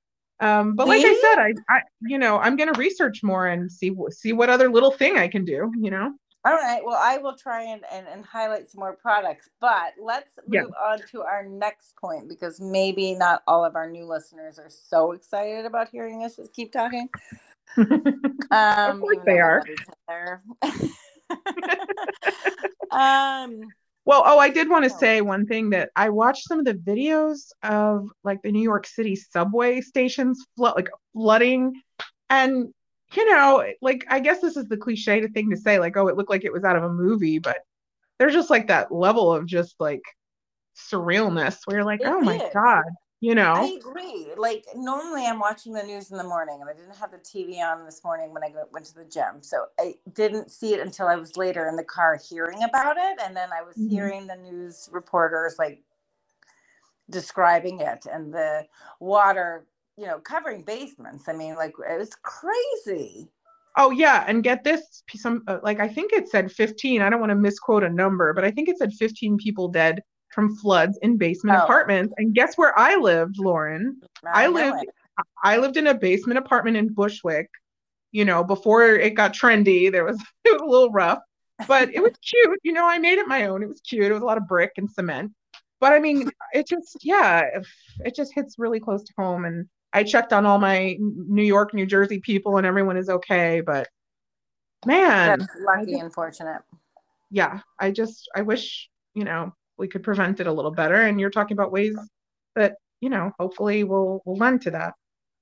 Um, 0.42 0.76
but 0.76 0.88
like 0.88 1.04
I 1.06 1.16
said, 1.20 1.40
I, 1.40 1.54
I, 1.70 1.82
you 2.02 2.18
know, 2.18 2.38
I'm 2.38 2.56
going 2.56 2.72
to 2.74 2.80
research 2.80 3.24
more 3.24 3.48
and 3.48 3.72
see 3.72 3.94
see 4.12 4.34
what 4.34 4.50
other 4.50 4.70
little 4.70 4.92
thing 4.92 5.18
I 5.18 5.28
can 5.28 5.46
do. 5.46 5.72
You 5.78 5.92
know. 5.92 6.14
All 6.46 6.54
right. 6.54 6.82
Well, 6.84 6.98
I 6.98 7.18
will 7.18 7.36
try 7.36 7.64
and, 7.64 7.84
and, 7.92 8.08
and 8.08 8.24
highlight 8.24 8.70
some 8.70 8.80
more 8.80 8.96
products, 8.96 9.50
but 9.60 9.94
let's 10.02 10.32
move 10.48 10.70
yeah. 10.70 10.90
on 10.90 11.00
to 11.12 11.22
our 11.22 11.46
next 11.46 11.98
point 11.98 12.30
because 12.30 12.62
maybe 12.62 13.14
not 13.14 13.44
all 13.46 13.66
of 13.66 13.76
our 13.76 13.90
new 13.90 14.06
listeners 14.06 14.58
are 14.58 14.70
so 14.70 15.12
excited 15.12 15.66
about 15.66 15.90
hearing 15.90 16.24
us 16.24 16.38
just 16.38 16.54
keep 16.54 16.72
talking. 16.72 17.10
Um, 18.52 19.04
they 19.28 19.38
are. 19.38 19.64
um, 22.92 23.62
well, 24.06 24.24
oh, 24.26 24.40
I 24.40 24.50
did 24.50 24.70
want 24.70 24.86
to 24.86 24.90
say 24.90 25.22
one 25.22 25.46
thing 25.46 25.70
that 25.72 25.92
I 25.96 26.10
watched 26.10 26.48
some 26.48 26.60
of 26.60 26.66
the 26.66 26.74
videos 26.74 27.52
of 27.64 28.10
like 28.24 28.42
the 28.42 28.52
New 28.52 28.64
York 28.64 28.88
City 28.88 29.16
subway 29.16 29.82
stations 29.82 30.46
flood, 30.56 30.76
like 30.76 30.90
flooding, 31.14 31.82
and 32.30 32.74
you 33.14 33.32
know, 33.32 33.66
like 33.82 34.06
I 34.10 34.20
guess 34.20 34.40
this 34.40 34.58
is 34.58 34.66
the 34.66 34.78
cliche 34.78 35.26
thing 35.28 35.50
to 35.50 35.58
say, 35.58 35.80
like, 35.80 35.98
oh, 35.98 36.08
it 36.08 36.18
looked 36.18 36.30
like 36.30 36.46
it 36.46 36.54
was 36.54 36.64
out 36.64 36.76
of 36.76 36.84
a 36.84 36.90
movie, 36.90 37.40
but 37.40 37.58
there's 38.18 38.34
just 38.34 38.50
like 38.50 38.68
that 38.68 38.92
level 38.92 39.34
of 39.34 39.46
just 39.46 39.76
like 39.80 40.04
surrealness 40.76 41.60
where 41.66 41.78
you're 41.78 41.86
like, 41.86 42.02
it 42.02 42.08
oh 42.08 42.22
my 42.22 42.38
god, 42.54 42.86
you 43.22 43.36
know? 43.36 43.54
i 43.54 43.78
agree 43.78 44.28
like 44.38 44.66
normally 44.76 45.26
i'm 45.26 45.40
watching 45.40 45.74
the 45.74 45.84
news 45.84 46.12
in 46.12 46.18
the 46.18 46.24
morning 46.24 46.60
and 46.62 46.70
i 46.70 46.74
didn't 46.74 46.96
have 46.96 47.12
the 47.12 47.18
tv 47.18 47.60
on 47.60 47.86
this 47.86 48.04
morning 48.04 48.34
when 48.34 48.44
i 48.44 48.52
went 48.72 48.86
to 48.86 48.96
the 48.96 49.06
gym 49.06 49.42
so 49.42 49.66
i 49.80 49.94
didn't 50.14 50.52
see 50.52 50.74
it 50.74 50.80
until 50.80 51.08
i 51.08 51.16
was 51.16 51.36
later 51.38 51.68
in 51.68 51.76
the 51.76 51.84
car 51.84 52.20
hearing 52.30 52.64
about 52.64 52.98
it 52.98 53.20
and 53.24 53.36
then 53.36 53.50
i 53.52 53.62
was 53.62 53.76
mm-hmm. 53.76 53.90
hearing 53.90 54.28
the 54.28 54.36
news 54.36 54.90
reporters 54.92 55.56
like 55.60 55.84
describing 57.10 57.80
it 57.80 58.06
and 58.12 58.34
the 58.34 58.66
water 59.00 59.66
you 60.00 60.06
know 60.06 60.20
covering 60.20 60.64
basements. 60.64 61.28
I 61.28 61.34
mean 61.34 61.56
like 61.56 61.74
it 61.90 62.00
was 62.00 62.16
crazy. 62.24 63.30
Oh 63.78 63.92
yeah 63.92 64.24
and 64.28 64.44
get 64.44 64.64
this 64.64 65.04
some 65.16 65.44
uh, 65.48 65.60
like 65.64 65.80
i 65.80 65.88
think 65.88 66.12
it 66.12 66.28
said 66.28 66.52
15 66.52 67.02
i 67.02 67.10
don't 67.10 67.20
want 67.20 67.30
to 67.30 67.36
misquote 67.36 67.84
a 67.84 67.90
number 67.90 68.34
but 68.34 68.44
i 68.44 68.52
think 68.52 68.68
it 68.68 68.78
said 68.78 68.92
15 68.94 69.38
people 69.38 69.68
dead 69.68 70.02
from 70.30 70.56
floods 70.56 70.98
in 71.02 71.18
basement 71.18 71.60
oh. 71.60 71.64
apartments. 71.64 72.14
And 72.18 72.34
guess 72.34 72.58
where 72.58 72.78
I 72.78 72.96
lived, 72.96 73.38
Lauren? 73.40 74.02
I, 74.26 74.46
I 74.46 74.48
lived 74.48 74.84
it. 74.84 74.90
I 75.44 75.58
lived 75.58 75.78
in 75.78 75.88
a 75.88 75.94
basement 75.94 76.38
apartment 76.40 76.78
in 76.78 76.94
Bushwick. 76.94 77.50
You 78.12 78.26
know, 78.26 78.44
before 78.44 78.86
it 78.86 79.12
got 79.12 79.34
trendy, 79.34 79.92
there 79.92 80.06
was 80.06 80.20
it 80.46 80.54
was 80.54 80.62
a 80.62 80.66
little 80.66 80.92
rough. 80.92 81.20
but 81.68 81.94
it 81.94 82.02
was 82.02 82.14
cute. 82.22 82.60
You 82.64 82.74
know, 82.74 82.88
I 82.88 83.00
made 83.00 83.20
it 83.20 83.28
my 83.28 83.46
own. 83.46 83.64
It 83.64 83.70
was 83.70 83.82
cute. 83.82 84.06
It 84.06 84.14
was 84.14 84.22
a 84.22 84.26
lot 84.26 84.38
of 84.38 84.48
brick 84.48 84.72
and 84.78 84.90
cement. 84.90 85.34
But 85.80 85.94
I 85.94 86.00
mean, 86.00 86.30
it 86.54 86.68
just, 86.68 86.98
yeah, 87.04 87.44
it 88.00 88.16
just 88.16 88.34
hits 88.34 88.56
really 88.58 88.80
close 88.80 89.04
to 89.04 89.14
home. 89.18 89.46
And 89.46 89.68
I 89.94 90.04
checked 90.04 90.34
on 90.34 90.46
all 90.46 90.60
my 90.60 90.98
New 91.00 91.44
York, 91.44 91.74
New 91.74 91.86
Jersey 91.86 92.20
people, 92.20 92.58
and 92.58 92.68
everyone 92.68 92.98
is 92.98 93.10
okay. 93.10 93.62
But 93.62 93.88
man, 94.86 95.40
that's 95.40 95.52
lucky 95.62 95.92
just, 95.92 96.04
and 96.04 96.14
fortunate. 96.14 96.62
Yeah, 97.32 97.60
I 97.80 97.92
just, 97.92 98.30
I 98.36 98.42
wish, 98.42 98.90
you 99.14 99.24
know, 99.24 99.54
we 99.80 99.88
could 99.88 100.04
prevent 100.04 100.40
it 100.40 100.48
a 100.48 100.54
little 100.54 100.72
better. 100.72 101.08
And 101.08 101.20
you're 101.20 101.30
talking 101.30 101.56
about 101.56 101.72
ways 101.72 101.98
that, 102.56 102.76
you 103.02 103.10
know, 103.10 103.32
hopefully 103.40 103.84
we'll, 103.84 104.22
we'll 104.26 104.36
lend 104.36 104.62
to 104.64 104.72
that. 104.72 104.94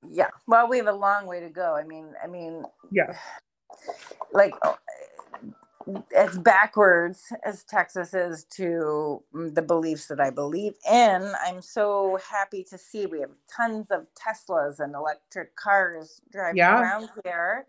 Yeah. 0.08 0.30
Well, 0.46 0.70
we 0.70 0.78
have 0.78 0.88
a 0.88 0.94
long 0.94 1.26
way 1.26 1.40
to 1.40 1.50
go. 1.50 1.76
I 1.76 1.84
mean, 1.84 2.14
I 2.24 2.28
mean, 2.28 2.64
yeah. 2.92 3.18
Like, 4.32 4.54
as 6.16 6.38
backwards 6.38 7.24
as 7.44 7.64
Texas 7.64 8.14
is 8.14 8.44
to 8.52 9.24
the 9.34 9.62
beliefs 9.62 10.08
that 10.08 10.20
I 10.20 10.30
believe 10.30 10.74
in, 10.90 11.32
I'm 11.46 11.62
so 11.62 12.20
happy 12.30 12.64
to 12.66 12.78
see 12.78 13.06
we 13.06 13.22
have 13.22 13.32
tons 13.54 13.90
of 13.90 14.06
Teslas 14.14 14.80
and 14.80 14.94
electric 14.94 15.56
cars 15.56 16.22
driving 16.32 16.58
yeah. 16.58 16.80
around 16.80 17.10
here. 17.24 17.68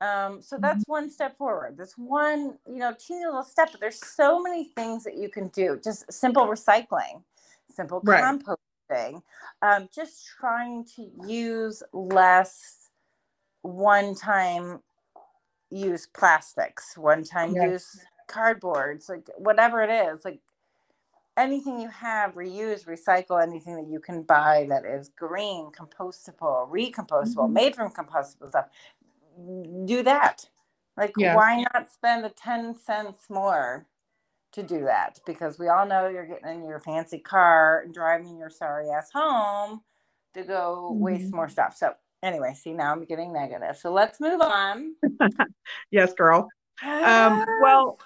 Um, 0.00 0.40
so 0.40 0.56
mm-hmm. 0.56 0.62
that's 0.62 0.84
one 0.86 1.10
step 1.10 1.36
forward. 1.36 1.76
This 1.76 1.94
one, 1.96 2.56
you 2.66 2.78
know, 2.78 2.94
teeny 2.98 3.24
little 3.24 3.42
step. 3.42 3.70
But 3.72 3.80
there's 3.80 4.04
so 4.04 4.40
many 4.40 4.64
things 4.64 5.04
that 5.04 5.16
you 5.16 5.28
can 5.28 5.48
do. 5.48 5.80
Just 5.82 6.12
simple 6.12 6.46
recycling, 6.46 7.22
simple 7.68 8.00
right. 8.04 8.22
composting, 8.22 9.22
um, 9.62 9.88
just 9.94 10.26
trying 10.38 10.84
to 10.96 11.10
use 11.26 11.82
less 11.92 12.90
one-time 13.62 14.80
use 15.70 16.06
plastics, 16.06 16.96
one 16.96 17.24
time 17.24 17.54
yes. 17.54 17.70
use 17.70 18.00
cardboards, 18.28 19.08
like 19.08 19.28
whatever 19.36 19.82
it 19.82 19.90
is, 19.90 20.24
like 20.24 20.40
anything 21.36 21.80
you 21.80 21.88
have, 21.88 22.34
reuse, 22.34 22.84
recycle 22.86 23.42
anything 23.42 23.76
that 23.76 23.88
you 23.90 24.00
can 24.00 24.22
buy 24.22 24.66
that 24.68 24.84
is 24.84 25.10
green, 25.10 25.70
compostable, 25.70 26.68
recompostable, 26.70 27.44
mm-hmm. 27.44 27.52
made 27.52 27.76
from 27.76 27.90
compostable 27.90 28.48
stuff. 28.48 28.66
Do 29.84 30.02
that. 30.02 30.46
Like, 30.96 31.12
yes. 31.16 31.36
why 31.36 31.64
not 31.72 31.88
spend 31.92 32.24
the 32.24 32.30
10 32.30 32.74
cents 32.74 33.26
more 33.30 33.86
to 34.52 34.62
do 34.62 34.84
that? 34.84 35.20
Because 35.26 35.58
we 35.58 35.68
all 35.68 35.86
know 35.86 36.08
you're 36.08 36.26
getting 36.26 36.60
in 36.60 36.68
your 36.68 36.80
fancy 36.80 37.18
car 37.18 37.82
and 37.82 37.94
driving 37.94 38.36
your 38.36 38.50
sorry 38.50 38.90
ass 38.90 39.10
home 39.12 39.82
to 40.34 40.42
go 40.42 40.90
mm-hmm. 40.90 41.00
waste 41.00 41.32
more 41.32 41.48
stuff. 41.48 41.76
So 41.76 41.92
anyway, 42.22 42.54
see 42.54 42.72
now 42.72 42.92
I'm 42.92 43.04
getting 43.04 43.32
negative. 43.32 43.76
So 43.76 43.92
let's 43.92 44.20
move 44.20 44.40
on. 44.40 44.94
yes, 45.90 46.14
girl. 46.14 46.48
Um, 46.84 47.44
well, 47.62 47.98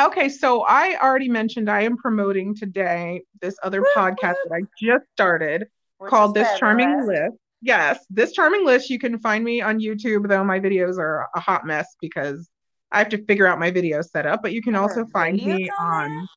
okay, 0.00 0.28
so 0.28 0.62
I 0.62 0.98
already 1.00 1.28
mentioned 1.28 1.70
I 1.70 1.82
am 1.82 1.96
promoting 1.96 2.54
today 2.54 3.22
this 3.40 3.56
other 3.62 3.84
podcast 3.96 4.36
that 4.44 4.52
I 4.52 4.62
just 4.80 5.04
started 5.12 5.68
called 6.08 6.34
This 6.34 6.58
Charming 6.58 7.06
List. 7.06 7.36
Yes, 7.64 8.04
this 8.10 8.32
charming 8.32 8.66
list. 8.66 8.90
You 8.90 8.98
can 8.98 9.18
find 9.18 9.42
me 9.42 9.62
on 9.62 9.80
YouTube, 9.80 10.28
though 10.28 10.44
my 10.44 10.60
videos 10.60 10.98
are 10.98 11.28
a 11.34 11.40
hot 11.40 11.64
mess 11.64 11.96
because 11.98 12.50
I 12.92 12.98
have 12.98 13.08
to 13.08 13.24
figure 13.24 13.46
out 13.46 13.58
my 13.58 13.70
video 13.70 14.02
setup. 14.02 14.42
But 14.42 14.52
you 14.52 14.60
can 14.60 14.76
also 14.76 15.06
find 15.06 15.42
me 15.42 15.70
on. 15.80 16.28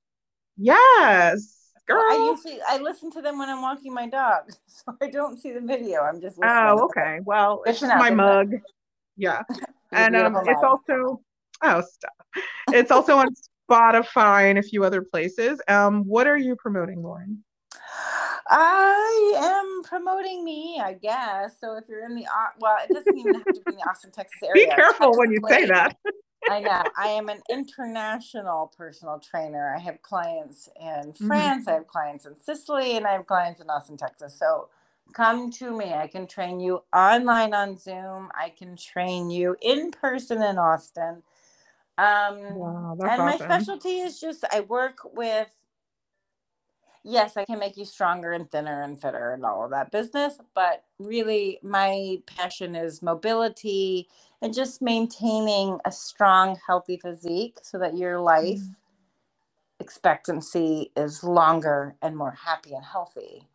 Yes, 0.56 1.58
Girl. 1.88 2.04
Well, 2.06 2.22
I 2.22 2.32
usually 2.32 2.62
I 2.68 2.78
listen 2.78 3.10
to 3.12 3.22
them 3.22 3.38
when 3.38 3.50
I'm 3.50 3.62
walking 3.62 3.94
my 3.94 4.08
dog, 4.08 4.52
so 4.68 4.84
I 5.02 5.10
don't 5.10 5.40
see 5.40 5.52
the 5.52 5.62
video. 5.62 6.02
I'm 6.02 6.22
just 6.22 6.38
listening. 6.38 6.58
Oh, 6.58 6.86
okay. 6.86 7.20
Well, 7.24 7.62
it's 7.66 7.80
just 7.80 7.96
my 7.96 8.10
mug. 8.10 8.54
Yeah, 9.16 9.44
and 9.92 10.16
um, 10.16 10.36
it's 10.46 10.63
also 10.63 11.22
oh 11.63 11.82
stop. 11.82 12.44
It's 12.72 12.92
also 12.92 13.18
on 13.18 13.30
Spotify 13.70 14.50
and 14.50 14.60
a 14.60 14.63
few 14.63 14.84
other 14.84 15.02
places. 15.02 15.62
Um, 15.68 16.04
what 16.04 16.28
are 16.28 16.38
you 16.38 16.56
promoting, 16.58 17.02
Lauren? 17.04 17.44
I 18.49 19.33
am 19.38 19.83
promoting 19.83 20.43
me, 20.43 20.79
I 20.83 20.93
guess. 20.93 21.60
So 21.60 21.77
if 21.77 21.86
you're 21.88 22.05
in 22.05 22.15
the 22.15 22.25
well, 22.60 22.77
it 22.83 22.93
doesn't 22.93 23.17
even 23.17 23.36
have 23.36 23.45
to 23.45 23.53
be 23.53 23.62
in 23.67 23.75
the 23.75 23.89
Austin, 23.89 24.12
Texas 24.12 24.41
area. 24.43 24.67
Be 24.67 24.75
careful 24.75 25.17
when 25.17 25.31
you 25.31 25.39
say 25.49 25.65
that. 25.65 25.97
I 26.49 26.60
know. 26.60 26.83
I 26.97 27.07
am 27.07 27.29
an 27.29 27.41
international 27.49 28.73
personal 28.77 29.19
trainer. 29.19 29.75
I 29.75 29.79
have 29.79 30.01
clients 30.01 30.69
in 30.79 31.12
mm-hmm. 31.12 31.27
France, 31.27 31.65
mm-hmm. 31.65 31.69
I 31.69 31.73
have 31.73 31.88
clients 31.88 32.25
in 32.25 32.39
Sicily, 32.39 32.97
and 32.97 33.05
I 33.05 33.13
have 33.13 33.27
clients 33.27 33.60
in 33.62 33.69
Austin, 33.69 33.97
Texas. 33.97 34.38
So 34.38 34.69
come 35.13 35.51
to 35.51 35.75
me. 35.75 35.93
I 35.93 36.07
can 36.07 36.27
train 36.27 36.60
you 36.60 36.83
online 36.93 37.53
on 37.53 37.77
Zoom. 37.77 38.29
I 38.36 38.49
can 38.49 38.75
train 38.75 39.29
you 39.29 39.55
in 39.62 39.91
person 39.91 40.41
in 40.41 40.57
Austin. 40.57 41.23
Um, 41.99 42.53
wow, 42.53 42.95
and 42.99 43.10
awesome. 43.10 43.25
my 43.25 43.38
specialty 43.38 43.99
is 44.01 44.19
just 44.19 44.45
I 44.51 44.60
work 44.62 44.99
with 45.15 45.47
yes, 47.08 47.38
I 47.38 47.46
can 47.46 47.58
make 47.58 47.78
you 47.78 47.86
stronger 47.86 48.34
and 48.34 48.52
thinner 48.52 48.84
and 48.84 49.02
fitter 49.02 49.32
and 49.32 49.46
all 49.46 49.63
of 49.63 49.72
that 49.72 49.91
business. 49.91 50.38
But 50.54 50.84
really, 51.00 51.60
my 51.63 52.17
passion 52.26 52.76
is 52.76 53.02
mobility 53.02 54.08
and 54.41 54.54
just 54.54 54.82
maintaining 54.82 55.80
a 55.86 55.91
strong, 55.91 56.60
healthy 56.67 56.98
physique 56.98 57.60
so 57.63 57.80
that 57.80 57.98
your 57.98 58.20
life 58.20 58.60
mm-hmm. 58.60 58.74
expectancy 59.80 60.91
is 60.96 61.24
longer 61.24 61.96
and 62.02 62.15
more 62.15 62.38
happy 62.46 62.74
and 62.74 62.86
healthy. 62.86 63.48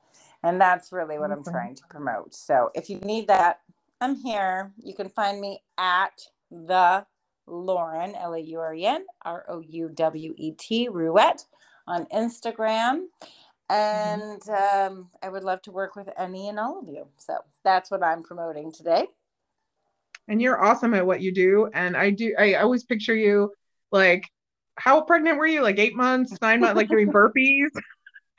And 0.43 0.61
that's 0.61 0.91
really 0.91 1.19
what 1.19 1.31
I'm 1.31 1.45
trying 1.45 1.77
to 1.77 1.83
promote. 1.89 2.35
So 2.35 2.71
if 2.75 2.91
you 2.91 2.99
need 2.99 3.29
that, 3.29 3.61
I'm 4.01 4.17
here. 4.17 4.73
You 4.83 4.95
can 4.95 5.09
find 5.09 5.41
me 5.41 5.63
at 5.79 6.27
the 6.51 7.07
Lauren, 7.47 8.15
L 8.17 8.35
A 8.35 8.41
U 8.41 8.59
R 8.59 8.75
E 8.75 8.87
N, 8.87 9.05
R 9.25 9.45
O 9.49 9.61
U 9.61 9.91
W 9.95 10.35
E 10.37 10.53
T, 10.53 10.89
Rouwet 10.89 11.45
on 11.87 12.07
Instagram. 12.07 13.07
Mm-hmm. 13.73 14.21
And 14.21 14.49
um, 14.51 15.11
I 15.23 15.29
would 15.29 15.45
love 15.45 15.63
to 15.63 15.73
work 15.73 15.97
with 15.97 16.09
any 16.19 16.49
and 16.49 16.59
all 16.59 16.79
of 16.79 16.89
you. 16.89 17.07
So 17.17 17.39
that's 17.65 17.91
what 17.91 18.03
I'm 18.03 18.23
promoting 18.23 18.73
today. 18.73 19.07
And 20.29 20.41
you're 20.41 20.63
awesome 20.63 20.95
at 20.95 21.07
what 21.07 21.21
you 21.21 21.33
do. 21.33 21.71
And 21.73 21.97
I 21.97 22.11
do, 22.11 22.35
I 22.39 22.55
always 22.55 22.85
picture 22.85 23.15
you 23.15 23.53
like, 23.91 24.29
how 24.77 25.01
pregnant 25.03 25.39
were 25.39 25.47
you? 25.47 25.63
Like 25.63 25.79
eight 25.79 25.97
months, 25.97 26.37
nine 26.41 26.61
months, 26.61 26.77
like 26.77 26.89
doing 26.89 27.11
burpees? 27.13 27.69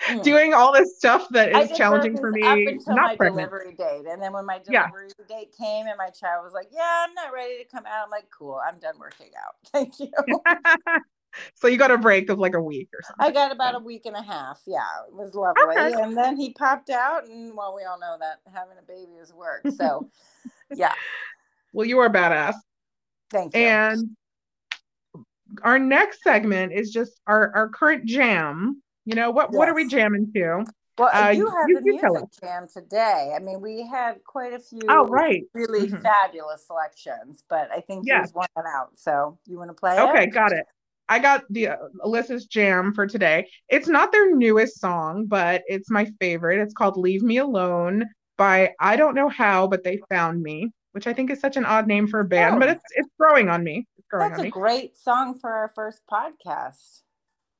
Mm. 0.07 0.21
doing 0.21 0.53
all 0.53 0.73
this 0.73 0.97
stuff 0.97 1.29
that 1.29 1.55
is 1.55 1.77
challenging 1.77 2.17
for 2.17 2.29
me. 2.31 2.43
Up 2.43 2.57
until 2.57 2.95
not 2.95 3.05
my 3.11 3.15
pregnant. 3.15 3.49
delivery 3.49 3.73
date, 3.73 4.05
and 4.09 4.21
then 4.21 4.33
when 4.33 4.45
my 4.45 4.59
delivery 4.59 5.09
yeah. 5.17 5.25
date 5.37 5.55
came, 5.57 5.87
and 5.87 5.97
my 5.97 6.09
child 6.09 6.43
was 6.43 6.51
like, 6.51 6.67
"Yeah, 6.73 7.05
I'm 7.07 7.13
not 7.13 7.31
ready 7.33 7.57
to 7.59 7.69
come 7.69 7.85
out," 7.85 8.05
I'm 8.05 8.09
like, 8.09 8.25
"Cool, 8.37 8.59
I'm 8.67 8.79
done 8.79 8.95
working 8.99 9.29
out. 9.41 9.55
Thank 9.71 9.99
you." 9.99 10.11
so 11.55 11.67
you 11.67 11.77
got 11.77 11.91
a 11.91 11.97
break 11.97 12.29
of 12.29 12.39
like 12.39 12.53
a 12.53 12.61
week 12.61 12.89
or 12.93 13.01
something. 13.01 13.25
I 13.25 13.31
got 13.31 13.51
about 13.51 13.75
a 13.75 13.79
week 13.79 14.05
and 14.05 14.15
a 14.15 14.21
half. 14.21 14.61
Yeah, 14.65 14.81
it 15.07 15.13
was 15.13 15.33
lovely. 15.35 15.63
Okay. 15.63 16.01
And 16.01 16.17
then 16.17 16.37
he 16.37 16.53
popped 16.53 16.89
out, 16.89 17.27
and 17.27 17.55
well, 17.55 17.75
we 17.75 17.83
all 17.83 17.99
know 17.99 18.17
that 18.19 18.39
having 18.53 18.77
a 18.77 18.83
baby 18.83 19.13
is 19.21 19.33
work. 19.33 19.61
So, 19.77 20.09
yeah. 20.75 20.93
Well, 21.71 21.87
you 21.87 21.99
are 21.99 22.09
badass. 22.09 22.55
Thank 23.29 23.55
you. 23.55 23.61
And 23.61 24.09
our 25.63 25.79
next 25.79 26.23
segment 26.23 26.73
is 26.73 26.91
just 26.91 27.19
our 27.27 27.51
our 27.55 27.69
current 27.69 28.05
jam. 28.05 28.81
You 29.05 29.15
know 29.15 29.31
what? 29.31 29.49
Yes. 29.51 29.57
What 29.57 29.69
are 29.69 29.75
we 29.75 29.87
jamming 29.87 30.31
to? 30.35 30.65
Well, 30.97 31.09
uh, 31.11 31.29
you 31.29 31.47
have 31.47 31.69
you, 31.69 31.75
the 31.75 31.81
music 31.81 32.29
jam 32.39 32.67
today. 32.71 33.33
I 33.35 33.39
mean, 33.39 33.61
we 33.61 33.87
had 33.87 34.23
quite 34.23 34.53
a 34.53 34.59
few. 34.59 34.81
Oh, 34.87 35.07
right. 35.07 35.43
Really 35.53 35.87
mm-hmm. 35.87 36.01
fabulous 36.01 36.67
selections, 36.67 37.43
but 37.49 37.71
I 37.71 37.79
think 37.79 38.03
yeah. 38.05 38.19
there's 38.19 38.31
one 38.31 38.47
out. 38.57 38.91
So 38.95 39.39
you 39.47 39.57
want 39.57 39.71
to 39.71 39.73
play? 39.73 39.99
Okay, 39.99 40.25
it? 40.25 40.27
got 40.27 40.51
it. 40.51 40.65
I 41.09 41.19
got 41.19 41.43
the 41.49 41.69
uh, 41.69 41.77
Alyssa's 42.03 42.45
jam 42.45 42.93
for 42.93 43.05
today. 43.05 43.49
It's 43.69 43.87
not 43.87 44.11
their 44.11 44.35
newest 44.35 44.79
song, 44.79 45.25
but 45.25 45.63
it's 45.67 45.89
my 45.89 46.07
favorite. 46.19 46.61
It's 46.61 46.73
called 46.73 46.97
Leave 46.97 47.23
Me 47.23 47.37
Alone 47.37 48.05
by 48.37 48.71
I 48.79 48.95
don't 48.95 49.15
know 49.15 49.29
how, 49.29 49.67
but 49.67 49.83
they 49.83 49.99
found 50.09 50.41
me, 50.41 50.71
which 50.93 51.07
I 51.07 51.13
think 51.13 51.29
is 51.29 51.39
such 51.39 51.57
an 51.57 51.65
odd 51.65 51.87
name 51.87 52.07
for 52.07 52.19
a 52.21 52.25
band, 52.25 52.55
oh. 52.55 52.59
but 52.59 52.69
it's 52.69 52.83
it's 52.95 53.09
growing 53.19 53.49
on 53.49 53.63
me. 53.63 53.85
Growing 54.09 54.29
That's 54.29 54.39
on 54.39 54.45
a 54.45 54.47
me. 54.47 54.51
great 54.51 54.97
song 54.97 55.37
for 55.39 55.51
our 55.51 55.71
first 55.75 56.01
podcast. 56.11 57.01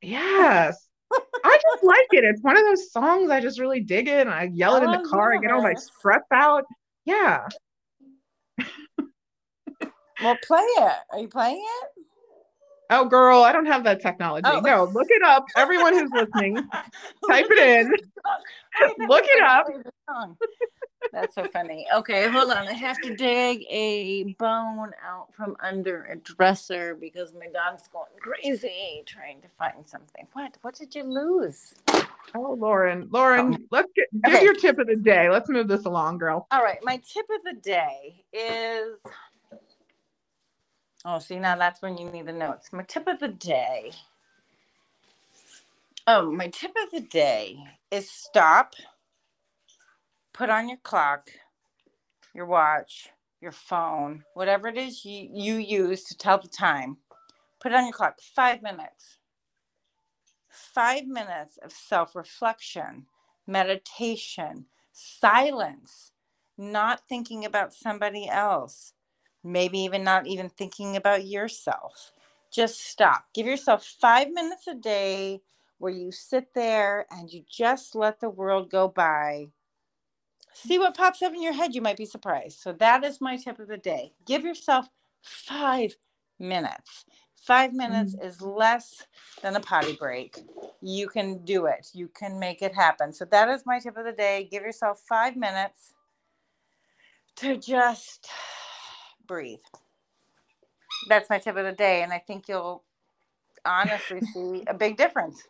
Yes. 0.02 0.88
I 1.44 1.60
just 1.62 1.84
like 1.84 2.08
it. 2.12 2.24
It's 2.24 2.42
one 2.42 2.58
of 2.58 2.64
those 2.64 2.92
songs 2.92 3.30
I 3.30 3.40
just 3.40 3.60
really 3.60 3.80
dig 3.80 4.08
it. 4.08 4.28
And 4.28 4.30
I 4.30 4.50
yell 4.54 4.76
it 4.76 4.84
in 4.84 4.92
the 4.92 5.08
car. 5.10 5.34
I 5.34 5.38
get 5.38 5.52
all 5.52 5.62
my 5.62 5.74
stress 5.74 6.24
out. 6.32 6.66
Yeah. 7.06 7.48
well, 10.22 10.38
play 10.44 10.60
it. 10.60 10.98
Are 11.12 11.20
you 11.20 11.28
playing 11.28 11.64
it? 11.64 11.90
Oh, 12.90 13.06
girl, 13.06 13.44
I 13.44 13.52
don't 13.52 13.66
have 13.66 13.84
that 13.86 14.02
technology. 14.02 14.44
Oh. 14.46 14.60
No, 14.60 14.86
look 14.86 15.08
it 15.10 15.24
up. 15.24 15.46
Everyone 15.56 15.94
who's 15.94 16.12
listening, 16.12 16.56
type 17.28 17.46
it 17.50 17.58
in. 17.58 17.92
look 19.08 19.26
it 19.26 19.44
up. 19.44 19.68
That's 21.12 21.36
so 21.36 21.48
funny. 21.48 21.86
Okay, 21.94 22.28
hold 22.30 22.52
on. 22.52 22.68
I 22.68 22.74
have 22.74 22.98
to 23.00 23.16
dig 23.16 23.66
a 23.70 24.36
bone 24.40 24.92
out 25.06 25.34
from 25.34 25.56
under 25.62 26.06
a 26.06 26.16
dresser 26.16 26.96
because 26.96 27.34
my 27.34 27.48
dog's 27.48 27.88
going 27.88 28.06
crazy 28.20 29.04
trying 29.06 29.42
to 29.42 29.48
find 29.60 29.88
something. 29.88 30.28
What? 30.34 30.58
What 30.62 30.76
did 30.76 30.96
you 30.96 31.04
lose? 31.04 31.76
Oh, 32.36 32.58
Lauren. 32.60 33.10
Lauren, 33.12 33.56
oh. 33.60 33.66
let's 33.72 33.92
get 33.96 34.08
give 34.24 34.34
okay. 34.34 34.44
your 34.44 34.56
tip 34.56 34.80
of 34.80 34.88
the 34.88 34.96
day. 34.96 35.30
Let's 35.30 35.50
move 35.50 35.68
this 35.68 35.86
along, 35.86 36.18
girl. 36.18 36.48
All 36.52 36.64
right. 36.64 36.80
My 36.84 36.98
tip 36.98 37.26
of 37.30 37.44
the 37.44 37.60
day 37.62 38.24
is 38.32 38.98
Oh, 41.06 41.20
see, 41.20 41.40
now 41.40 41.58
that's 41.58 41.82
when 41.82 41.98
you 41.98 42.10
need 42.12 42.28
the 42.28 42.34
notes. 42.34 42.72
My 42.74 42.84
tip 42.84 43.08
of 43.08 43.20
the 43.20 43.30
day. 43.30 43.92
Oh, 46.08 46.32
my 46.32 46.48
tip 46.50 46.72
of 46.84 46.92
the 46.92 47.02
day 47.08 47.58
is 47.92 48.10
stop, 48.12 48.76
put 50.34 50.50
on 50.50 50.70
your 50.70 50.80
clock, 50.84 51.30
your 52.36 52.46
watch, 52.48 53.10
your 53.42 53.54
phone, 53.54 54.24
whatever 54.36 54.68
it 54.70 54.78
is 54.78 55.06
you, 55.06 55.30
you 55.34 55.56
use 55.58 56.04
to 56.06 56.18
tell 56.18 56.40
the 56.40 56.48
time. 56.50 56.98
Put 57.62 57.74
it 57.74 57.76
on 57.76 57.86
your 57.86 57.94
clock, 57.94 58.20
five 58.22 58.62
minutes. 58.64 59.18
Five 60.50 61.08
minutes 61.08 61.58
of 61.64 61.72
self 61.74 62.16
reflection, 62.16 63.08
meditation, 63.48 64.68
silence, 64.94 66.14
not 66.58 67.02
thinking 67.10 67.46
about 67.46 67.74
somebody 67.74 68.30
else 68.30 68.94
maybe 69.44 69.80
even 69.80 70.04
not 70.04 70.28
even 70.28 70.50
thinking 70.50 70.96
about 70.96 71.26
yourself. 71.26 72.12
Just 72.52 72.82
stop. 72.82 73.26
Give 73.34 73.48
yourself 73.48 73.86
five 73.86 74.32
minutes 74.32 74.68
a 74.68 74.76
day 74.76 75.42
where 75.80 75.92
you 75.92 76.12
sit 76.12 76.54
there 76.54 77.06
and 77.12 77.32
you 77.32 77.44
just 77.50 77.96
let 77.96 78.20
the 78.20 78.30
world 78.30 78.70
go 78.70 78.88
by. 78.88 79.48
See 80.54 80.78
what 80.78 80.96
pops 80.96 81.22
up 81.22 81.34
in 81.34 81.42
your 81.42 81.54
head. 81.54 81.74
You 81.74 81.82
might 81.82 81.98
be 81.98 82.06
surprised. 82.06 82.60
So, 82.60 82.74
that 82.74 83.04
is 83.04 83.20
my 83.20 83.38
tip 83.38 83.60
of 83.60 83.68
the 83.68 83.78
day. 83.78 84.14
Give 84.26 84.44
yourself 84.44 84.88
five 85.22 85.98
minutes. 86.40 87.06
Five 87.36 87.74
minutes 87.74 88.16
mm-hmm. 88.16 88.26
is 88.26 88.42
less 88.42 89.06
than 89.42 89.56
a 89.56 89.60
potty 89.60 89.98
break. 90.00 90.38
You 90.82 91.10
can 91.10 91.44
do 91.44 91.66
it, 91.66 91.90
you 91.94 92.08
can 92.08 92.40
make 92.40 92.62
it 92.62 92.74
happen. 92.74 93.12
So, 93.12 93.26
that 93.26 93.50
is 93.50 93.64
my 93.66 93.80
tip 93.80 93.98
of 93.98 94.06
the 94.06 94.14
day. 94.14 94.48
Give 94.50 94.64
yourself 94.64 95.02
five 95.10 95.36
minutes 95.36 95.94
to 97.38 97.58
just 97.58 98.30
breathe. 99.34 99.58
That's 101.10 101.28
my 101.28 101.40
tip 101.40 101.58
of 101.58 101.66
the 101.66 101.72
day. 101.72 102.04
And 102.04 102.14
I 102.14 102.20
think 102.20 102.48
you'll 102.48 102.84
honestly 103.66 104.22
see 104.34 104.64
a 104.68 104.76
big 104.76 104.96
difference. 104.96 105.42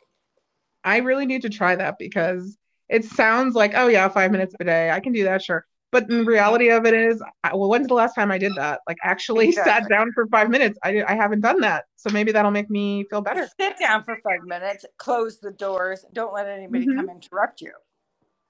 I 0.86 0.98
really 0.98 1.26
need 1.26 1.41
to 1.41 1.50
try 1.50 1.76
that 1.76 1.98
because 2.00 2.58
it 2.88 3.04
sounds 3.04 3.56
like, 3.56 3.74
oh, 3.76 3.88
yeah, 3.88 4.08
five 4.08 4.32
minutes 4.32 4.56
a 4.62 4.63
day. 4.63 4.89
I 4.89 5.02
can 5.02 5.12
do 5.12 5.26
that, 5.26 5.43
sure. 5.43 5.65
But 5.91 6.08
the 6.08 6.24
reality 6.24 6.69
of 6.69 6.86
it 6.86 6.93
is, 6.93 7.22
well, 7.43 7.69
when's 7.69 7.88
the 7.88 7.93
last 7.93 8.15
time 8.15 8.32
I 8.32 8.38
did 8.38 8.54
that? 8.56 8.80
Like, 8.88 8.98
actually 9.04 9.48
exactly. 9.50 9.72
sat 9.74 9.89
down 9.89 10.13
for 10.13 10.26
five 10.28 10.50
minutes. 10.50 10.80
I, 10.82 11.04
I 11.06 11.15
haven't 11.15 11.41
done 11.41 11.60
that. 11.60 11.84
So 11.98 12.10
maybe 12.10 12.32
that'll 12.32 12.52
make 12.52 12.69
me 12.69 13.06
feel 13.10 13.22
better. 13.22 13.50
Sit 13.60 13.78
down 13.80 14.06
for 14.06 14.17
five 14.24 14.43
minutes, 14.46 14.86
close 14.98 15.39
the 15.41 15.52
doors, 15.52 16.06
don't 16.13 16.34
let 16.34 16.48
anybody 16.48 16.88
mm-hmm. 16.88 16.96
come 16.96 17.10
interrupt 17.10 17.60
you 17.60 17.74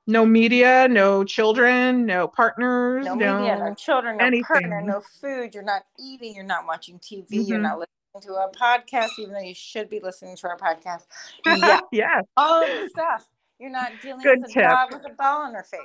no 0.08 0.26
media, 0.26 0.88
no 0.90 1.24
children, 1.24 2.06
no 2.06 2.28
partners, 2.28 3.06
no, 3.06 3.16
no 3.16 3.40
media, 3.40 3.58
no 3.58 3.74
children, 3.74 4.18
no 4.18 4.26
anything. 4.26 4.44
partner, 4.44 4.82
no 4.82 5.02
food. 5.22 5.54
You're 5.54 5.64
not 5.64 5.84
eating. 6.00 6.36
You're 6.36 6.44
not 6.44 6.66
watching 6.66 7.00
TV. 7.00 7.28
Mm-hmm. 7.30 7.42
You're 7.44 7.60
not 7.60 7.80
listening 7.80 8.34
to 8.34 8.34
a 8.34 8.52
podcast, 8.52 9.10
even 9.20 9.34
though 9.34 9.40
you 9.40 9.56
should 9.56 9.90
be 9.90 10.00
listening 10.02 10.36
to 10.38 10.48
our 10.50 10.58
podcast. 10.58 11.04
Yeah, 11.46 11.80
yeah. 11.92 12.22
All 12.38 12.62
of 12.64 12.68
the 12.70 12.90
stuff. 12.92 13.28
You're 13.60 13.72
not 13.72 13.92
dealing 14.02 14.22
Good 14.22 14.42
with 14.42 14.50
a 14.52 14.54
tip. 14.54 14.64
dog 14.64 14.94
with 14.94 15.06
a 15.06 15.14
ball 15.14 15.42
on 15.44 15.54
her 15.54 15.64
face. 15.64 15.82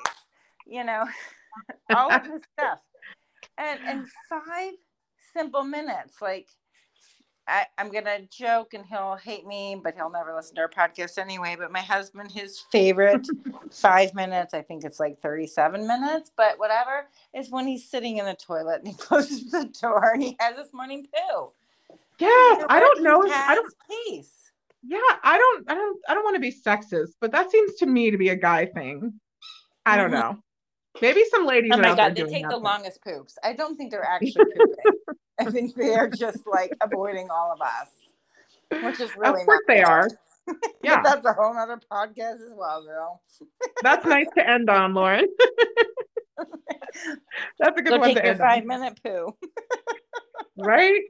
You 0.66 0.84
know, 0.84 1.04
all 1.94 2.12
of 2.12 2.24
the 2.24 2.40
stuff. 2.58 2.80
And 3.56 3.78
and 3.86 4.06
five 4.28 4.72
simple 5.32 5.62
minutes, 5.64 6.16
like 6.20 6.48
I, 7.48 7.66
am 7.78 7.90
gonna 7.90 8.20
joke 8.30 8.74
and 8.74 8.84
he'll 8.84 9.16
hate 9.16 9.46
me, 9.46 9.80
but 9.82 9.94
he'll 9.94 10.10
never 10.10 10.34
listen 10.34 10.54
to 10.56 10.62
our 10.62 10.68
podcast 10.68 11.18
anyway. 11.18 11.56
But 11.58 11.72
my 11.72 11.80
husband, 11.80 12.30
his 12.30 12.60
favorite 12.70 13.26
five 13.70 14.14
minutes, 14.14 14.54
I 14.54 14.62
think 14.62 14.84
it's 14.84 15.00
like 15.00 15.20
37 15.20 15.86
minutes, 15.86 16.30
but 16.36 16.58
whatever, 16.58 17.08
is 17.34 17.50
when 17.50 17.66
he's 17.66 17.88
sitting 17.88 18.18
in 18.18 18.26
the 18.26 18.34
toilet 18.34 18.80
and 18.80 18.88
he 18.88 18.94
closes 18.98 19.50
the 19.50 19.64
door 19.80 20.12
and 20.12 20.22
he 20.22 20.36
has 20.38 20.56
his 20.56 20.72
morning 20.72 21.06
poo. 21.06 21.50
Yes, 22.18 22.66
I 22.68 22.80
don't 22.80 23.02
know. 23.02 23.22
I 23.26 23.54
don't 23.54 23.74
peace. 23.88 24.50
Yeah, 24.82 24.98
I 25.22 25.38
don't 25.38 25.70
I 25.70 25.74
don't 25.74 25.98
I 26.08 26.14
don't 26.14 26.24
want 26.24 26.36
to 26.36 26.40
be 26.40 26.52
sexist, 26.52 27.12
but 27.20 27.32
that 27.32 27.50
seems 27.50 27.74
to 27.76 27.86
me 27.86 28.10
to 28.10 28.18
be 28.18 28.28
a 28.28 28.36
guy 28.36 28.66
thing. 28.66 29.14
I 29.86 29.96
don't 29.96 30.10
mm-hmm. 30.10 30.20
know. 30.20 30.42
Maybe 31.00 31.24
some 31.30 31.46
ladies. 31.46 31.70
Oh 31.74 31.78
my 31.78 31.94
god, 31.94 32.14
they 32.14 32.24
take 32.24 32.48
the 32.48 32.56
longest 32.56 33.02
poops. 33.02 33.38
I 33.42 33.52
don't 33.52 33.76
think 33.76 33.90
they're 33.90 34.04
actually 34.08 34.44
pooping. 34.44 35.16
I 35.38 35.44
think 35.50 35.74
they 35.74 35.94
are 35.94 36.08
just 36.08 36.46
like 36.46 36.72
avoiding 36.80 37.30
all 37.30 37.52
of 37.52 37.60
us, 37.60 37.88
which 38.84 39.00
is 39.00 39.16
really. 39.16 39.40
Of 39.40 39.46
course, 39.46 39.62
they 39.66 39.82
are. 39.82 40.08
Yeah, 40.82 41.02
that's 41.02 41.26
a 41.26 41.34
whole 41.34 41.54
other 41.54 41.78
podcast 41.92 42.36
as 42.36 42.54
well, 42.56 42.82
girl. 42.82 43.20
that's 43.82 44.06
nice 44.06 44.28
to 44.34 44.48
end 44.48 44.70
on, 44.70 44.94
Lauren. 44.94 45.26
that's 47.58 47.78
a 47.78 47.82
good 47.82 47.90
Go 47.90 47.98
one 47.98 48.08
take 48.08 48.16
to 48.16 48.22
your 48.22 48.30
end 48.30 48.38
five 48.40 48.62
on. 48.62 48.66
minute 48.66 48.98
poo. 49.04 49.36
right. 50.56 51.02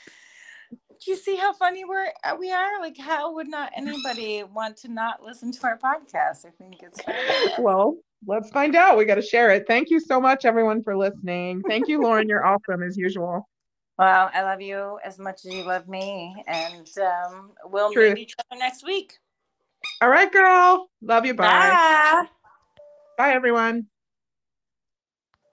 Do 0.00 1.10
you 1.10 1.16
see 1.16 1.36
how 1.36 1.52
funny 1.52 1.84
we're 1.84 2.06
uh, 2.24 2.36
we 2.40 2.50
are? 2.50 2.80
Like, 2.80 2.96
how 2.96 3.34
would 3.34 3.48
not 3.48 3.70
anybody 3.76 4.44
want 4.44 4.78
to 4.78 4.88
not 4.88 5.22
listen 5.22 5.52
to 5.52 5.64
our 5.64 5.78
podcast? 5.78 6.46
I 6.46 6.50
think 6.58 6.76
it's 6.82 6.98
well 7.58 7.98
let's 8.26 8.50
find 8.50 8.74
out. 8.74 8.96
We 8.96 9.04
got 9.04 9.16
to 9.16 9.22
share 9.22 9.50
it. 9.50 9.66
Thank 9.66 9.90
you 9.90 10.00
so 10.00 10.20
much, 10.20 10.44
everyone, 10.44 10.82
for 10.82 10.96
listening. 10.96 11.62
Thank 11.68 11.88
you, 11.88 12.00
Lauren. 12.02 12.28
You're 12.28 12.44
awesome 12.44 12.82
as 12.82 12.96
usual. 12.96 13.48
Well, 13.98 14.30
I 14.34 14.42
love 14.42 14.60
you 14.60 14.98
as 15.04 15.18
much 15.18 15.46
as 15.46 15.54
you 15.54 15.64
love 15.64 15.88
me, 15.88 16.44
and 16.46 16.86
um, 16.98 17.52
we'll 17.64 17.92
Truth. 17.92 18.14
meet 18.14 18.22
each 18.22 18.34
other 18.38 18.58
next 18.58 18.84
week. 18.84 19.14
All 20.02 20.10
right, 20.10 20.30
girl. 20.30 20.90
Love 21.00 21.24
you. 21.24 21.32
Bye. 21.34 21.70
Bye, 21.70 22.26
bye 23.16 23.32
everyone. 23.32 23.86